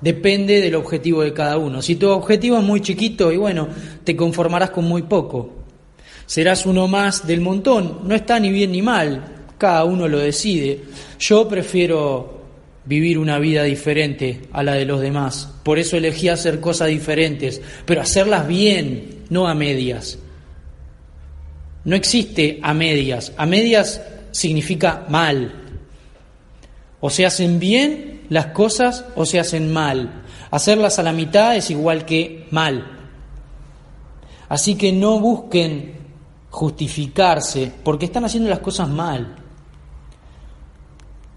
Depende 0.00 0.60
del 0.60 0.74
objetivo 0.74 1.22
de 1.22 1.32
cada 1.32 1.58
uno. 1.58 1.82
Si 1.82 1.96
tu 1.96 2.08
objetivo 2.08 2.58
es 2.58 2.64
muy 2.64 2.80
chiquito 2.80 3.30
y 3.30 3.36
bueno, 3.36 3.68
te 4.02 4.16
conformarás 4.16 4.70
con 4.70 4.84
muy 4.84 5.02
poco. 5.02 5.60
Serás 6.24 6.64
uno 6.64 6.88
más 6.88 7.26
del 7.26 7.40
montón. 7.40 8.00
No 8.04 8.14
está 8.14 8.40
ni 8.40 8.50
bien 8.50 8.72
ni 8.72 8.82
mal. 8.82 9.24
Cada 9.58 9.84
uno 9.84 10.08
lo 10.08 10.18
decide. 10.18 10.80
Yo 11.18 11.46
prefiero 11.48 12.40
vivir 12.84 13.18
una 13.18 13.38
vida 13.38 13.64
diferente 13.64 14.42
a 14.52 14.62
la 14.62 14.74
de 14.74 14.86
los 14.86 15.00
demás. 15.00 15.48
Por 15.62 15.78
eso 15.78 15.96
elegí 15.96 16.28
hacer 16.28 16.60
cosas 16.60 16.88
diferentes, 16.88 17.60
pero 17.84 18.00
hacerlas 18.00 18.48
bien, 18.48 19.24
no 19.28 19.48
a 19.48 19.54
medias. 19.54 20.18
No 21.84 21.94
existe 21.94 22.58
a 22.62 22.72
medias. 22.72 23.32
A 23.36 23.44
medias 23.44 24.00
significa 24.30 25.04
mal. 25.08 25.52
O 27.00 27.10
se 27.10 27.26
hacen 27.26 27.58
bien 27.58 28.19
las 28.30 28.46
cosas 28.46 29.04
o 29.16 29.26
se 29.26 29.38
hacen 29.38 29.70
mal. 29.70 30.22
Hacerlas 30.50 30.98
a 30.98 31.02
la 31.02 31.12
mitad 31.12 31.54
es 31.56 31.70
igual 31.70 32.06
que 32.06 32.46
mal. 32.50 32.98
Así 34.48 34.76
que 34.76 34.92
no 34.92 35.20
busquen 35.20 35.94
justificarse 36.48 37.70
porque 37.84 38.06
están 38.06 38.24
haciendo 38.24 38.48
las 38.48 38.60
cosas 38.60 38.88
mal. 38.88 39.36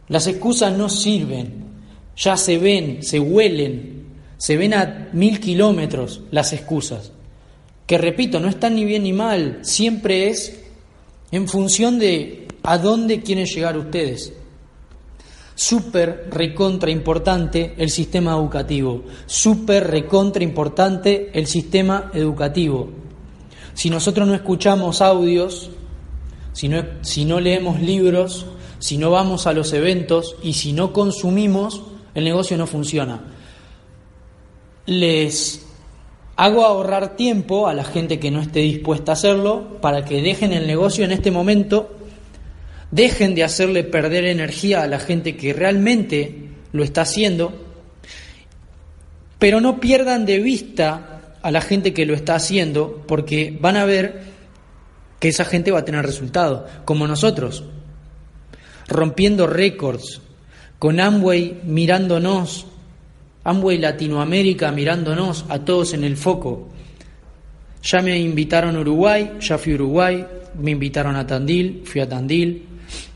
Las 0.08 0.27
excusas 0.27 0.75
no 0.77 0.88
sirven, 0.89 1.65
ya 2.15 2.38
se 2.38 2.58
ven, 2.58 3.03
se 3.03 3.19
huelen, 3.19 4.06
se 4.38 4.58
ven 4.58 4.73
a 4.73 5.10
mil 5.13 5.39
kilómetros 5.39 6.21
las 6.32 6.53
excusas. 6.53 7.12
Que 7.88 7.97
repito, 7.97 8.39
no 8.39 8.47
están 8.47 8.75
ni 8.75 8.86
bien 8.86 9.03
ni 9.03 9.13
mal, 9.13 9.60
siempre 9.63 10.29
es 10.29 10.60
en 11.32 11.47
función 11.47 11.99
de 11.99 12.47
a 12.62 12.77
dónde 12.77 13.21
quieren 13.21 13.45
llegar 13.45 13.77
ustedes. 13.77 14.34
Súper 15.56 16.30
recontra 16.32 16.89
importante 16.89 17.76
el 17.78 17.89
sistema 17.89 18.34
educativo, 18.34 19.04
súper 19.28 19.88
recontra 19.88 20.44
importante 20.44 21.30
el 21.34 21.46
sistema 21.46 22.10
educativo. 22.13 22.89
Si 23.74 23.89
nosotros 23.89 24.28
no 24.28 24.34
escuchamos 24.34 25.02
audios, 25.02 25.70
si 26.54 26.70
no, 26.70 26.84
si 27.02 27.26
no 27.26 27.39
leemos 27.39 27.80
libros, 27.80 28.48
si 28.80 28.98
no 28.98 29.12
vamos 29.12 29.48
a 29.48 29.54
los 29.54 29.74
eventos 29.74 30.36
y 30.44 30.54
si 30.54 30.74
no 30.74 30.92
consumimos, 30.92 31.84
el 32.16 32.24
negocio 32.24 32.58
no 32.58 32.68
funciona. 32.68 33.22
Les 34.86 35.66
hago 36.36 36.66
ahorrar 36.66 37.16
tiempo 37.16 37.68
a 37.68 37.74
la 37.74 37.84
gente 37.84 38.20
que 38.20 38.32
no 38.32 38.42
esté 38.42 38.60
dispuesta 38.60 39.12
a 39.12 39.13
hacerlo 39.13 39.80
para 39.82 40.04
que 40.04 40.22
dejen 40.22 40.52
el 40.52 40.68
negocio 40.68 41.06
en 41.06 41.12
este 41.12 41.32
momento 41.32 41.92
Dejen 42.93 43.34
de 43.34 43.43
hacerle 43.43 43.84
perder 43.84 44.25
energía 44.25 44.84
a 44.84 44.88
la 44.88 44.99
gente 44.99 45.36
que 45.36 45.51
realmente 45.51 46.49
lo 46.73 46.84
está 46.84 47.01
haciendo, 47.01 47.51
pero 49.39 49.60
no 49.62 49.79
pierdan 49.79 50.27
de 50.27 50.38
vista 50.38 51.38
a 51.41 51.49
la 51.49 51.62
gente 51.62 51.91
que 51.91 52.06
lo 52.06 52.13
está 52.13 52.36
haciendo, 52.36 53.03
porque 53.08 53.58
van 53.60 53.77
a 53.77 53.86
ver 53.86 54.21
que 55.19 55.29
esa 55.29 55.43
gente 55.43 55.71
va 55.71 55.79
a 55.79 55.86
tener 55.86 56.06
resultados, 56.06 56.69
como 56.86 57.08
nosotros, 57.08 57.63
rompiendo 58.88 59.47
récords, 59.47 60.21
con 60.77 60.99
Amway 60.99 61.62
mirándonos, 61.63 62.67
Amway 63.43 63.79
Latinoamérica 63.79 64.71
mirándonos 64.71 65.45
a 65.49 65.65
todos 65.65 65.95
en 65.95 66.03
el 66.03 66.15
foco. 66.15 66.69
Ya 67.82 68.03
me 68.03 68.19
invitaron 68.19 68.75
a 68.75 68.82
Uruguay, 68.82 69.32
ya 69.39 69.58
fui 69.58 69.71
a 69.71 69.77
Uruguay, 69.77 70.27
me 70.62 70.69
invitaron 70.69 71.15
a 71.15 71.25
Tandil, 71.25 71.82
fui 71.86 71.99
a 71.99 72.08
Tandil, 72.08 72.67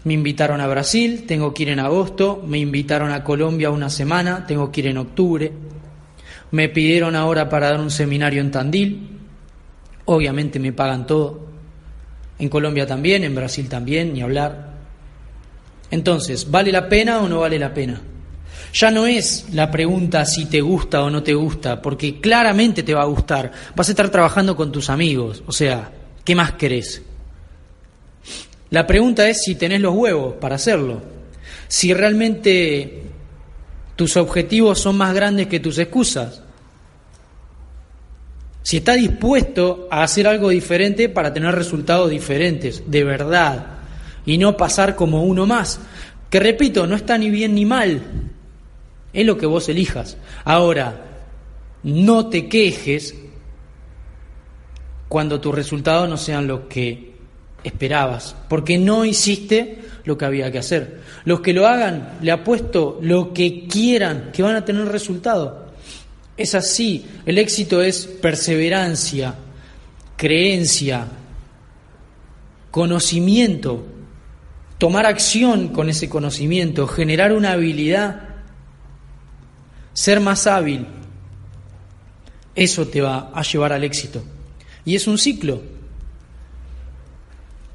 me 0.03 0.13
invitaron 0.13 0.61
a 0.61 0.67
Brasil, 0.67 1.25
tengo 1.27 1.53
que 1.53 1.63
ir 1.63 1.69
en 1.69 1.79
agosto, 1.79 2.43
me 2.45 2.57
invitaron 2.57 3.11
a 3.11 3.23
Colombia 3.23 3.69
una 3.69 3.89
semana, 3.89 4.45
tengo 4.45 4.71
que 4.71 4.81
ir 4.81 4.87
en 4.87 4.97
octubre, 4.97 5.51
me 6.51 6.69
pidieron 6.69 7.15
ahora 7.15 7.49
para 7.49 7.71
dar 7.71 7.79
un 7.79 7.91
seminario 7.91 8.41
en 8.41 8.51
Tandil, 8.51 9.09
obviamente 10.05 10.59
me 10.59 10.73
pagan 10.73 11.05
todo, 11.05 11.47
en 12.39 12.49
Colombia 12.49 12.85
también, 12.85 13.23
en 13.23 13.35
Brasil 13.35 13.67
también, 13.67 14.13
ni 14.13 14.21
hablar. 14.21 14.75
Entonces, 15.89 16.49
¿vale 16.49 16.71
la 16.71 16.87
pena 16.87 17.19
o 17.19 17.27
no 17.27 17.39
vale 17.39 17.57
la 17.57 17.73
pena? 17.73 18.01
Ya 18.73 18.91
no 18.91 19.07
es 19.07 19.47
la 19.53 19.71
pregunta 19.71 20.25
si 20.25 20.45
te 20.45 20.61
gusta 20.61 21.03
o 21.03 21.09
no 21.09 21.23
te 21.23 21.33
gusta, 21.33 21.81
porque 21.81 22.19
claramente 22.19 22.83
te 22.83 22.93
va 22.93 23.01
a 23.01 23.05
gustar. 23.05 23.51
Vas 23.75 23.87
a 23.87 23.91
estar 23.91 24.09
trabajando 24.09 24.55
con 24.55 24.71
tus 24.71 24.89
amigos, 24.89 25.43
o 25.47 25.51
sea, 25.51 25.91
¿qué 26.23 26.35
más 26.35 26.53
querés? 26.53 27.01
La 28.69 28.85
pregunta 28.85 29.27
es 29.29 29.43
si 29.43 29.55
tenés 29.55 29.81
los 29.81 29.95
huevos 29.95 30.35
para 30.35 30.55
hacerlo, 30.55 31.01
si 31.67 31.93
realmente 31.93 33.03
tus 33.95 34.17
objetivos 34.17 34.79
son 34.79 34.97
más 34.97 35.13
grandes 35.13 35.47
que 35.47 35.59
tus 35.59 35.77
excusas, 35.77 36.41
si 38.61 38.77
estás 38.77 38.97
dispuesto 38.97 39.87
a 39.89 40.03
hacer 40.03 40.27
algo 40.27 40.49
diferente 40.49 41.07
para 41.07 41.33
tener 41.33 41.55
resultados 41.55 42.09
diferentes, 42.09 42.83
de 42.85 43.03
verdad, 43.05 43.77
y 44.25 44.37
no 44.37 44.57
pasar 44.57 44.95
como 44.95 45.23
uno 45.23 45.45
más, 45.45 45.79
que 46.29 46.41
repito, 46.41 46.85
no 46.85 46.95
está 46.97 47.17
ni 47.17 47.29
bien 47.29 47.55
ni 47.55 47.65
mal, 47.65 48.01
es 49.13 49.25
lo 49.25 49.37
que 49.37 49.45
vos 49.45 49.69
elijas. 49.69 50.17
Ahora, 50.43 51.05
no 51.83 52.27
te 52.27 52.49
quejes 52.49 53.15
cuando 55.07 55.39
tus 55.39 55.55
resultados 55.55 56.09
no 56.09 56.17
sean 56.17 56.47
los 56.47 56.61
que 56.61 57.16
esperabas, 57.63 58.35
porque 58.49 58.77
no 58.77 59.05
hiciste 59.05 59.79
lo 60.05 60.17
que 60.17 60.25
había 60.25 60.51
que 60.51 60.59
hacer. 60.59 61.01
Los 61.25 61.41
que 61.41 61.53
lo 61.53 61.67
hagan, 61.67 62.17
le 62.21 62.31
apuesto 62.31 62.97
lo 63.01 63.33
que 63.33 63.67
quieran, 63.67 64.31
que 64.33 64.43
van 64.43 64.55
a 64.55 64.65
tener 64.65 64.87
resultado. 64.87 65.67
Es 66.37 66.55
así, 66.55 67.05
el 67.25 67.37
éxito 67.37 67.81
es 67.81 68.05
perseverancia, 68.05 69.35
creencia, 70.15 71.07
conocimiento, 72.71 73.85
tomar 74.77 75.05
acción 75.05 75.69
con 75.69 75.89
ese 75.89 76.07
conocimiento, 76.07 76.87
generar 76.87 77.33
una 77.33 77.53
habilidad, 77.53 78.21
ser 79.93 80.19
más 80.19 80.47
hábil. 80.47 80.85
Eso 82.55 82.87
te 82.87 83.01
va 83.01 83.31
a 83.33 83.41
llevar 83.41 83.73
al 83.73 83.83
éxito. 83.83 84.23
Y 84.85 84.95
es 84.95 85.07
un 85.07 85.17
ciclo, 85.17 85.61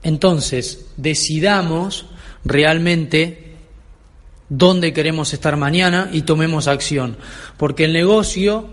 entonces, 0.03 0.87
decidamos 0.97 2.07
realmente 2.45 3.55
dónde 4.49 4.93
queremos 4.93 5.33
estar 5.33 5.57
mañana 5.57 6.11
y 6.13 6.23
tomemos 6.23 6.69
acción, 6.69 7.17
porque 7.57 7.85
el 7.85 7.93
negocio 7.93 8.69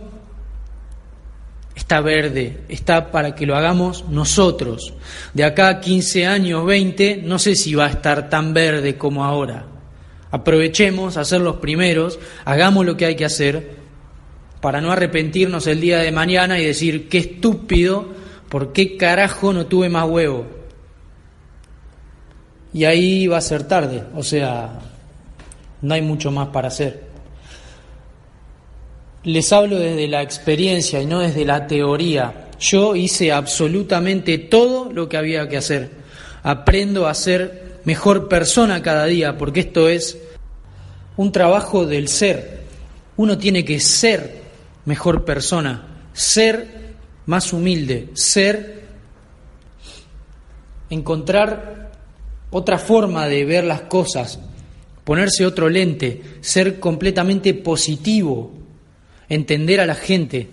está 1.75 2.01
verde, 2.01 2.61
está 2.67 3.11
para 3.11 3.35
que 3.35 3.45
lo 3.45 3.55
hagamos 3.55 4.05
nosotros. 4.09 4.93
De 5.33 5.45
acá 5.45 5.69
a 5.69 5.79
15 5.79 6.27
años, 6.27 6.65
20, 6.65 7.21
no 7.23 7.39
sé 7.39 7.55
si 7.55 7.73
va 7.73 7.85
a 7.85 7.89
estar 7.89 8.29
tan 8.29 8.53
verde 8.53 8.97
como 8.97 9.23
ahora. 9.23 9.65
Aprovechemos 10.31 11.17
a 11.17 11.25
ser 11.25 11.41
los 11.41 11.57
primeros, 11.57 12.19
hagamos 12.45 12.85
lo 12.85 12.97
que 12.97 13.05
hay 13.05 13.15
que 13.15 13.25
hacer 13.25 13.77
para 14.61 14.81
no 14.81 14.91
arrepentirnos 14.91 15.67
el 15.67 15.79
día 15.79 15.99
de 15.99 16.11
mañana 16.11 16.59
y 16.59 16.65
decir, 16.65 17.07
qué 17.07 17.19
estúpido, 17.19 18.09
¿por 18.49 18.73
qué 18.73 18.97
carajo 18.97 19.53
no 19.53 19.67
tuve 19.67 19.87
más 19.89 20.07
huevo? 20.07 20.58
Y 22.73 22.85
ahí 22.85 23.27
va 23.27 23.37
a 23.37 23.41
ser 23.41 23.63
tarde, 23.63 24.03
o 24.15 24.23
sea, 24.23 24.79
no 25.81 25.93
hay 25.93 26.01
mucho 26.01 26.31
más 26.31 26.49
para 26.49 26.67
hacer. 26.67 27.09
Les 29.23 29.51
hablo 29.51 29.77
desde 29.77 30.07
la 30.07 30.21
experiencia 30.21 31.01
y 31.01 31.05
no 31.05 31.19
desde 31.19 31.45
la 31.45 31.67
teoría. 31.67 32.49
Yo 32.59 32.95
hice 32.95 33.31
absolutamente 33.31 34.37
todo 34.37 34.91
lo 34.91 35.09
que 35.09 35.17
había 35.17 35.49
que 35.49 35.57
hacer. 35.57 35.91
Aprendo 36.43 37.07
a 37.07 37.13
ser 37.13 37.79
mejor 37.83 38.29
persona 38.29 38.81
cada 38.81 39.05
día, 39.05 39.37
porque 39.37 39.61
esto 39.61 39.89
es 39.89 40.17
un 41.17 41.31
trabajo 41.31 41.85
del 41.85 42.07
ser. 42.07 42.59
Uno 43.17 43.37
tiene 43.37 43.65
que 43.65 43.79
ser 43.79 44.41
mejor 44.85 45.25
persona, 45.25 45.85
ser 46.13 46.95
más 47.25 47.51
humilde, 47.51 48.09
ser, 48.13 48.83
encontrar 50.89 51.88
otra 52.51 52.77
forma 52.77 53.27
de 53.27 53.45
ver 53.45 53.63
las 53.63 53.81
cosas, 53.81 54.39
ponerse 55.03 55.45
otro 55.45 55.69
lente, 55.69 56.21
ser 56.41 56.79
completamente 56.79 57.53
positivo, 57.53 58.53
entender 59.27 59.79
a 59.81 59.85
la 59.85 59.95
gente, 59.95 60.49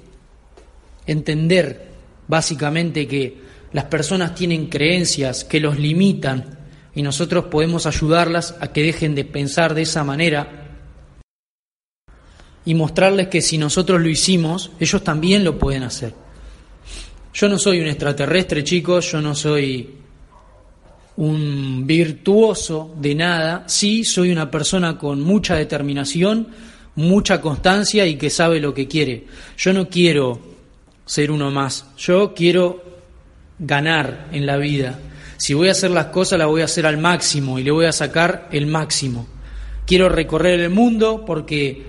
entender 1.07 1.89
básicamente 2.29 3.07
que 3.07 3.39
las 3.73 3.85
personas 3.85 4.35
tienen 4.35 4.67
creencias 4.67 5.45
que 5.45 5.61
los 5.61 5.79
limitan 5.79 6.59
y 6.95 7.03
nosotros 7.03 7.47
podemos 7.47 7.87
ayudarlas 7.87 8.57
a 8.61 8.73
que 8.73 8.83
dejen 8.83 9.15
de 9.15 9.25
pensar 9.25 9.75
de 9.75 9.83
esa 9.83 10.05
manera 10.05 10.67
y 12.65 12.75
mostrarles 12.75 13.29
que 13.29 13.43
si 13.43 13.59
nosotros 13.59 14.01
lo 14.01 14.09
hicimos, 14.09 14.73
ellos 14.81 15.05
también 15.05 15.45
lo 15.45 15.59
pueden 15.59 15.85
hacer. 15.85 16.15
Yo 17.33 17.49
no 17.49 17.59
soy 17.59 17.81
un 17.81 17.87
extraterrestre, 17.87 18.65
chicos, 18.65 19.13
yo 19.13 19.21
no 19.21 19.35
soy 19.35 20.06
un 21.17 21.87
virtuoso 21.87 22.95
de 22.99 23.15
nada, 23.15 23.65
sí 23.67 24.05
soy 24.05 24.31
una 24.31 24.51
persona 24.51 24.99
con 24.99 25.21
mucha 25.23 25.57
determinación, 25.57 26.49
mucha 26.95 27.41
constancia 27.41 28.07
y 28.07 28.17
que 28.17 28.31
sabe 28.31 28.61
lo 28.61 28.75
que 28.75 28.87
quiere. 28.87 29.27
Yo 29.57 29.73
no 29.73 29.89
quiero 29.89 30.41
ser 31.05 31.31
uno 31.31 31.51
más, 31.51 31.87
yo 31.97 32.35
quiero 32.35 32.83
ganar 33.59 34.29
en 34.33 34.45
la 34.45 34.57
vida. 34.57 34.99
Si 35.39 35.55
voy 35.55 35.69
a 35.69 35.73
hacer 35.73 35.91
las 35.91 36.07
cosas, 36.07 36.39
las 36.39 36.49
voy 36.49 36.63
a 36.63 36.67
hacer 36.67 36.87
al 36.87 36.99
máximo 36.99 37.59
y 37.59 37.63
le 37.63 37.71
voy 37.71 37.87
a 37.87 37.93
sacar 37.93 38.49
el 38.53 38.67
máximo. 38.67 39.27
Quiero 39.87 40.09
recorrer 40.09 40.61
el 40.61 40.71
mundo 40.71 41.25
porque 41.27 41.85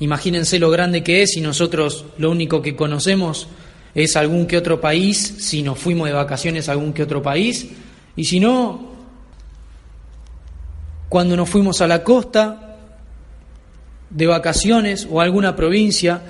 imagínense 0.00 0.58
lo 0.58 0.70
grande 0.70 1.02
que 1.02 1.22
es 1.22 1.36
y 1.36 1.40
nosotros 1.40 2.04
lo 2.18 2.30
único 2.30 2.60
que 2.60 2.76
conocemos 2.76 3.48
es 3.94 4.16
algún 4.16 4.46
que 4.46 4.56
otro 4.56 4.80
país, 4.80 5.18
si 5.38 5.62
nos 5.62 5.78
fuimos 5.78 6.08
de 6.08 6.14
vacaciones 6.14 6.68
a 6.68 6.72
algún 6.72 6.92
que 6.92 7.02
otro 7.02 7.22
país, 7.22 7.68
y 8.18 8.24
si 8.24 8.40
no, 8.40 8.80
cuando 11.08 11.36
nos 11.36 11.48
fuimos 11.48 11.80
a 11.80 11.86
la 11.86 12.02
costa 12.02 12.76
de 14.10 14.26
vacaciones 14.26 15.06
o 15.08 15.20
a 15.20 15.24
alguna 15.24 15.54
provincia, 15.54 16.20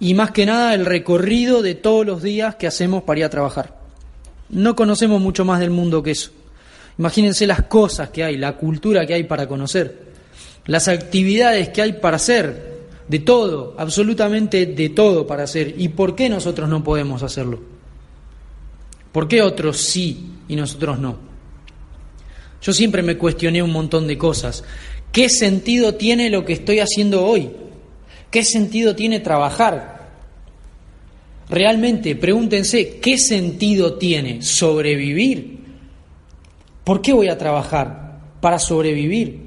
y 0.00 0.14
más 0.14 0.30
que 0.30 0.46
nada 0.46 0.72
el 0.72 0.86
recorrido 0.86 1.60
de 1.60 1.74
todos 1.74 2.06
los 2.06 2.22
días 2.22 2.54
que 2.54 2.66
hacemos 2.66 3.02
para 3.02 3.18
ir 3.18 3.24
a 3.26 3.28
trabajar. 3.28 3.76
No 4.48 4.74
conocemos 4.74 5.20
mucho 5.20 5.44
más 5.44 5.60
del 5.60 5.68
mundo 5.68 6.02
que 6.02 6.12
eso. 6.12 6.30
Imagínense 6.96 7.46
las 7.46 7.64
cosas 7.64 8.08
que 8.08 8.24
hay, 8.24 8.38
la 8.38 8.56
cultura 8.56 9.04
que 9.04 9.12
hay 9.12 9.24
para 9.24 9.46
conocer, 9.46 10.14
las 10.64 10.88
actividades 10.88 11.68
que 11.68 11.82
hay 11.82 11.92
para 11.92 12.16
hacer, 12.16 12.86
de 13.06 13.18
todo, 13.18 13.74
absolutamente 13.76 14.64
de 14.64 14.88
todo 14.88 15.26
para 15.26 15.42
hacer. 15.42 15.74
¿Y 15.76 15.88
por 15.88 16.16
qué 16.16 16.30
nosotros 16.30 16.70
no 16.70 16.82
podemos 16.82 17.22
hacerlo? 17.22 17.73
¿Por 19.14 19.28
qué 19.28 19.42
otros 19.42 19.76
sí 19.76 20.26
y 20.48 20.56
nosotros 20.56 20.98
no? 20.98 21.16
Yo 22.60 22.72
siempre 22.72 23.00
me 23.00 23.16
cuestioné 23.16 23.62
un 23.62 23.70
montón 23.70 24.08
de 24.08 24.18
cosas. 24.18 24.64
¿Qué 25.12 25.28
sentido 25.28 25.94
tiene 25.94 26.30
lo 26.30 26.44
que 26.44 26.54
estoy 26.54 26.80
haciendo 26.80 27.24
hoy? 27.24 27.48
¿Qué 28.32 28.42
sentido 28.42 28.96
tiene 28.96 29.20
trabajar? 29.20 30.10
Realmente, 31.48 32.16
pregúntense, 32.16 32.98
¿qué 32.98 33.16
sentido 33.16 33.94
tiene 33.98 34.42
sobrevivir? 34.42 35.58
¿Por 36.82 37.00
qué 37.00 37.12
voy 37.12 37.28
a 37.28 37.38
trabajar? 37.38 38.18
Para 38.40 38.58
sobrevivir. 38.58 39.38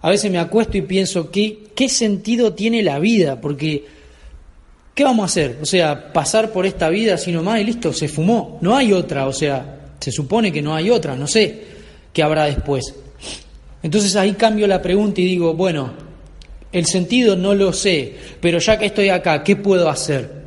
A 0.00 0.08
veces 0.08 0.30
me 0.30 0.38
acuesto 0.38 0.78
y 0.78 0.82
pienso, 0.82 1.30
¿qué, 1.30 1.64
qué 1.74 1.90
sentido 1.90 2.54
tiene 2.54 2.82
la 2.82 2.98
vida? 3.00 3.42
Porque, 3.42 3.84
¿qué 4.94 5.04
vamos 5.04 5.22
a 5.22 5.26
hacer? 5.26 5.58
O 5.60 5.66
sea, 5.66 6.12
pasar 6.12 6.50
por 6.50 6.66
esta 6.66 6.88
vida 6.88 7.14
así 7.14 7.32
nomás 7.32 7.60
y 7.60 7.64
listo, 7.64 7.92
se 7.92 8.08
fumó. 8.08 8.58
No 8.60 8.76
hay 8.76 8.92
otra, 8.92 9.26
o 9.26 9.32
sea, 9.32 9.92
se 10.00 10.12
supone 10.12 10.52
que 10.52 10.62
no 10.62 10.74
hay 10.74 10.90
otra, 10.90 11.16
no 11.16 11.26
sé 11.26 11.64
qué 12.12 12.22
habrá 12.22 12.44
después. 12.44 12.94
Entonces 13.82 14.16
ahí 14.16 14.32
cambio 14.32 14.66
la 14.66 14.80
pregunta 14.80 15.20
y 15.20 15.26
digo, 15.26 15.54
bueno, 15.54 15.92
el 16.72 16.86
sentido 16.86 17.36
no 17.36 17.54
lo 17.54 17.72
sé, 17.72 18.16
pero 18.40 18.58
ya 18.58 18.78
que 18.78 18.86
estoy 18.86 19.08
acá, 19.08 19.42
¿qué 19.42 19.56
puedo 19.56 19.88
hacer? 19.88 20.44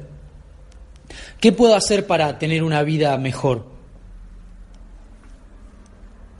¿Qué 1.39 1.51
puedo 1.51 1.75
hacer 1.75 2.07
para 2.07 2.39
tener 2.39 2.63
una 2.63 2.81
vida 2.83 3.17
mejor? 3.17 3.65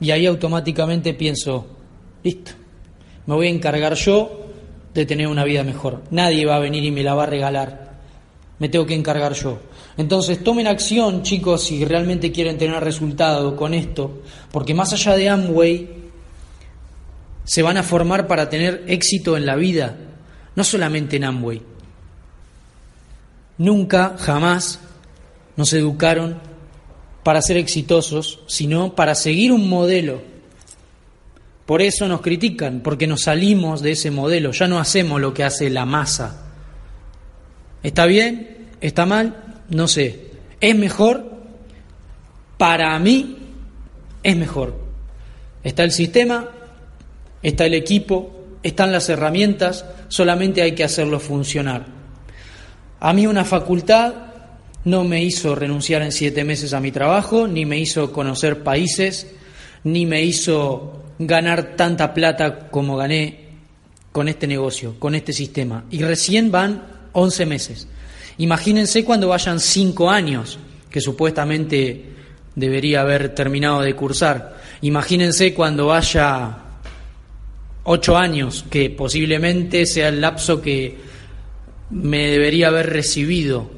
Y 0.00 0.10
ahí 0.10 0.26
automáticamente 0.26 1.14
pienso, 1.14 1.66
listo, 2.22 2.52
me 3.26 3.34
voy 3.34 3.46
a 3.46 3.50
encargar 3.50 3.94
yo 3.94 4.46
de 4.94 5.06
tener 5.06 5.28
una 5.28 5.44
vida 5.44 5.62
mejor. 5.62 6.02
Nadie 6.10 6.46
va 6.46 6.56
a 6.56 6.60
venir 6.60 6.84
y 6.84 6.90
me 6.90 7.02
la 7.02 7.14
va 7.14 7.24
a 7.24 7.26
regalar. 7.26 7.87
Me 8.58 8.68
tengo 8.68 8.86
que 8.86 8.94
encargar 8.94 9.34
yo. 9.34 9.60
Entonces 9.96 10.42
tomen 10.42 10.66
acción, 10.66 11.22
chicos, 11.22 11.64
si 11.64 11.84
realmente 11.84 12.32
quieren 12.32 12.58
tener 12.58 12.82
resultado 12.82 13.56
con 13.56 13.74
esto, 13.74 14.22
porque 14.50 14.74
más 14.74 14.92
allá 14.92 15.16
de 15.16 15.28
Amway, 15.28 15.88
se 17.44 17.62
van 17.62 17.76
a 17.76 17.82
formar 17.82 18.26
para 18.26 18.50
tener 18.50 18.84
éxito 18.88 19.36
en 19.36 19.46
la 19.46 19.56
vida, 19.56 19.96
no 20.54 20.64
solamente 20.64 21.16
en 21.16 21.24
Amway. 21.24 21.62
Nunca, 23.58 24.16
jamás 24.18 24.80
nos 25.56 25.72
educaron 25.72 26.38
para 27.24 27.42
ser 27.42 27.56
exitosos, 27.56 28.40
sino 28.46 28.94
para 28.94 29.14
seguir 29.14 29.52
un 29.52 29.68
modelo. 29.68 30.22
Por 31.66 31.82
eso 31.82 32.06
nos 32.08 32.20
critican, 32.20 32.80
porque 32.80 33.06
nos 33.06 33.22
salimos 33.22 33.82
de 33.82 33.92
ese 33.92 34.10
modelo, 34.10 34.52
ya 34.52 34.68
no 34.68 34.78
hacemos 34.78 35.20
lo 35.20 35.34
que 35.34 35.44
hace 35.44 35.68
la 35.70 35.84
masa. 35.84 36.47
¿Está 37.82 38.06
bien? 38.06 38.68
¿Está 38.80 39.06
mal? 39.06 39.56
No 39.68 39.88
sé. 39.88 40.30
¿Es 40.60 40.76
mejor? 40.76 41.38
Para 42.56 42.98
mí 42.98 43.36
es 44.22 44.36
mejor. 44.36 44.74
Está 45.62 45.84
el 45.84 45.92
sistema, 45.92 46.48
está 47.42 47.66
el 47.66 47.74
equipo, 47.74 48.38
están 48.62 48.92
las 48.92 49.08
herramientas, 49.08 49.84
solamente 50.08 50.62
hay 50.62 50.72
que 50.72 50.84
hacerlo 50.84 51.20
funcionar. 51.20 51.86
A 53.00 53.12
mí 53.12 53.26
una 53.26 53.44
facultad 53.44 54.14
no 54.84 55.04
me 55.04 55.22
hizo 55.22 55.54
renunciar 55.54 56.02
en 56.02 56.12
siete 56.12 56.44
meses 56.44 56.72
a 56.72 56.80
mi 56.80 56.90
trabajo, 56.90 57.46
ni 57.46 57.64
me 57.64 57.78
hizo 57.78 58.12
conocer 58.12 58.62
países, 58.62 59.28
ni 59.84 60.06
me 60.06 60.22
hizo 60.22 61.04
ganar 61.18 61.76
tanta 61.76 62.14
plata 62.14 62.68
como 62.70 62.96
gané 62.96 63.48
con 64.12 64.28
este 64.28 64.46
negocio, 64.46 64.98
con 64.98 65.14
este 65.14 65.32
sistema. 65.32 65.84
Y 65.90 66.02
recién 66.02 66.50
van 66.50 66.97
11 67.12 67.46
meses. 67.46 67.88
Imagínense 68.38 69.04
cuando 69.04 69.28
vayan 69.28 69.60
cinco 69.60 70.10
años, 70.10 70.58
que 70.90 71.00
supuestamente 71.00 72.14
debería 72.54 73.02
haber 73.02 73.34
terminado 73.34 73.80
de 73.80 73.94
cursar. 73.94 74.58
Imagínense 74.82 75.54
cuando 75.54 75.86
vaya 75.86 76.58
ocho 77.84 78.16
años, 78.16 78.64
que 78.70 78.90
posiblemente 78.90 79.86
sea 79.86 80.08
el 80.08 80.20
lapso 80.20 80.60
que 80.60 80.98
me 81.90 82.30
debería 82.30 82.68
haber 82.68 82.90
recibido. 82.90 83.70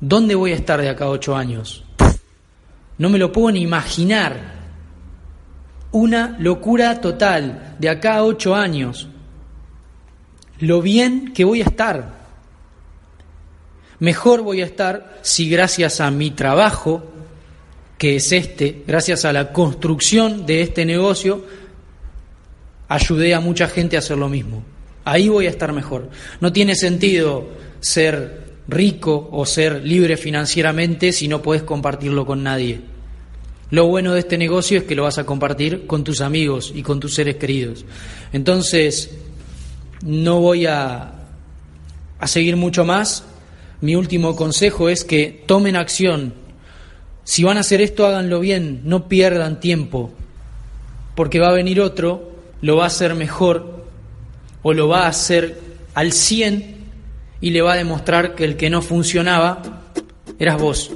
¿Dónde 0.00 0.34
voy 0.34 0.52
a 0.52 0.56
estar 0.56 0.80
de 0.80 0.90
acá 0.90 1.06
a 1.06 1.10
ocho 1.10 1.34
años? 1.34 1.84
No 2.98 3.08
me 3.08 3.18
lo 3.18 3.32
puedo 3.32 3.52
ni 3.52 3.62
imaginar. 3.62 4.58
Una 5.92 6.36
locura 6.38 7.00
total 7.00 7.76
de 7.78 7.88
acá 7.88 8.16
a 8.16 8.24
ocho 8.24 8.54
años. 8.54 9.08
Lo 10.58 10.82
bien 10.82 11.32
que 11.32 11.44
voy 11.44 11.62
a 11.62 11.64
estar. 11.64 12.17
Mejor 14.00 14.42
voy 14.42 14.60
a 14.62 14.66
estar 14.66 15.18
si 15.22 15.48
gracias 15.50 16.00
a 16.00 16.10
mi 16.10 16.30
trabajo, 16.30 17.04
que 17.96 18.16
es 18.16 18.30
este, 18.32 18.82
gracias 18.86 19.24
a 19.24 19.32
la 19.32 19.52
construcción 19.52 20.46
de 20.46 20.62
este 20.62 20.84
negocio, 20.84 21.44
ayudé 22.88 23.34
a 23.34 23.40
mucha 23.40 23.68
gente 23.68 23.96
a 23.96 23.98
hacer 23.98 24.16
lo 24.16 24.28
mismo. 24.28 24.62
Ahí 25.04 25.28
voy 25.28 25.46
a 25.46 25.50
estar 25.50 25.72
mejor. 25.72 26.10
No 26.40 26.52
tiene 26.52 26.74
sentido 26.74 27.48
ser 27.80 28.48
rico 28.68 29.28
o 29.32 29.46
ser 29.46 29.82
libre 29.84 30.16
financieramente 30.16 31.12
si 31.12 31.26
no 31.26 31.42
puedes 31.42 31.62
compartirlo 31.62 32.26
con 32.26 32.42
nadie. 32.42 32.80
Lo 33.70 33.86
bueno 33.86 34.14
de 34.14 34.20
este 34.20 34.38
negocio 34.38 34.78
es 34.78 34.84
que 34.84 34.94
lo 34.94 35.02
vas 35.02 35.18
a 35.18 35.26
compartir 35.26 35.86
con 35.86 36.04
tus 36.04 36.20
amigos 36.20 36.72
y 36.74 36.82
con 36.82 37.00
tus 37.00 37.14
seres 37.14 37.36
queridos. 37.36 37.84
Entonces, 38.32 39.10
no 40.02 40.40
voy 40.40 40.66
a, 40.66 41.12
a 42.18 42.26
seguir 42.26 42.56
mucho 42.56 42.84
más. 42.84 43.24
Mi 43.80 43.94
último 43.94 44.34
consejo 44.36 44.88
es 44.88 45.04
que 45.04 45.44
tomen 45.46 45.76
acción. 45.76 46.34
Si 47.24 47.44
van 47.44 47.56
a 47.56 47.60
hacer 47.60 47.80
esto, 47.80 48.06
háganlo 48.06 48.40
bien, 48.40 48.80
no 48.84 49.08
pierdan 49.08 49.60
tiempo, 49.60 50.12
porque 51.14 51.38
va 51.38 51.48
a 51.48 51.52
venir 51.52 51.80
otro 51.80 52.28
lo 52.60 52.76
va 52.76 52.84
a 52.84 52.88
hacer 52.88 53.14
mejor 53.14 53.84
o 54.62 54.72
lo 54.72 54.88
va 54.88 55.04
a 55.04 55.08
hacer 55.08 55.60
al 55.94 56.12
100 56.12 56.76
y 57.40 57.50
le 57.50 57.62
va 57.62 57.74
a 57.74 57.76
demostrar 57.76 58.34
que 58.34 58.44
el 58.44 58.56
que 58.56 58.70
no 58.70 58.82
funcionaba 58.82 59.62
eras 60.38 60.60
vos. 60.60 60.90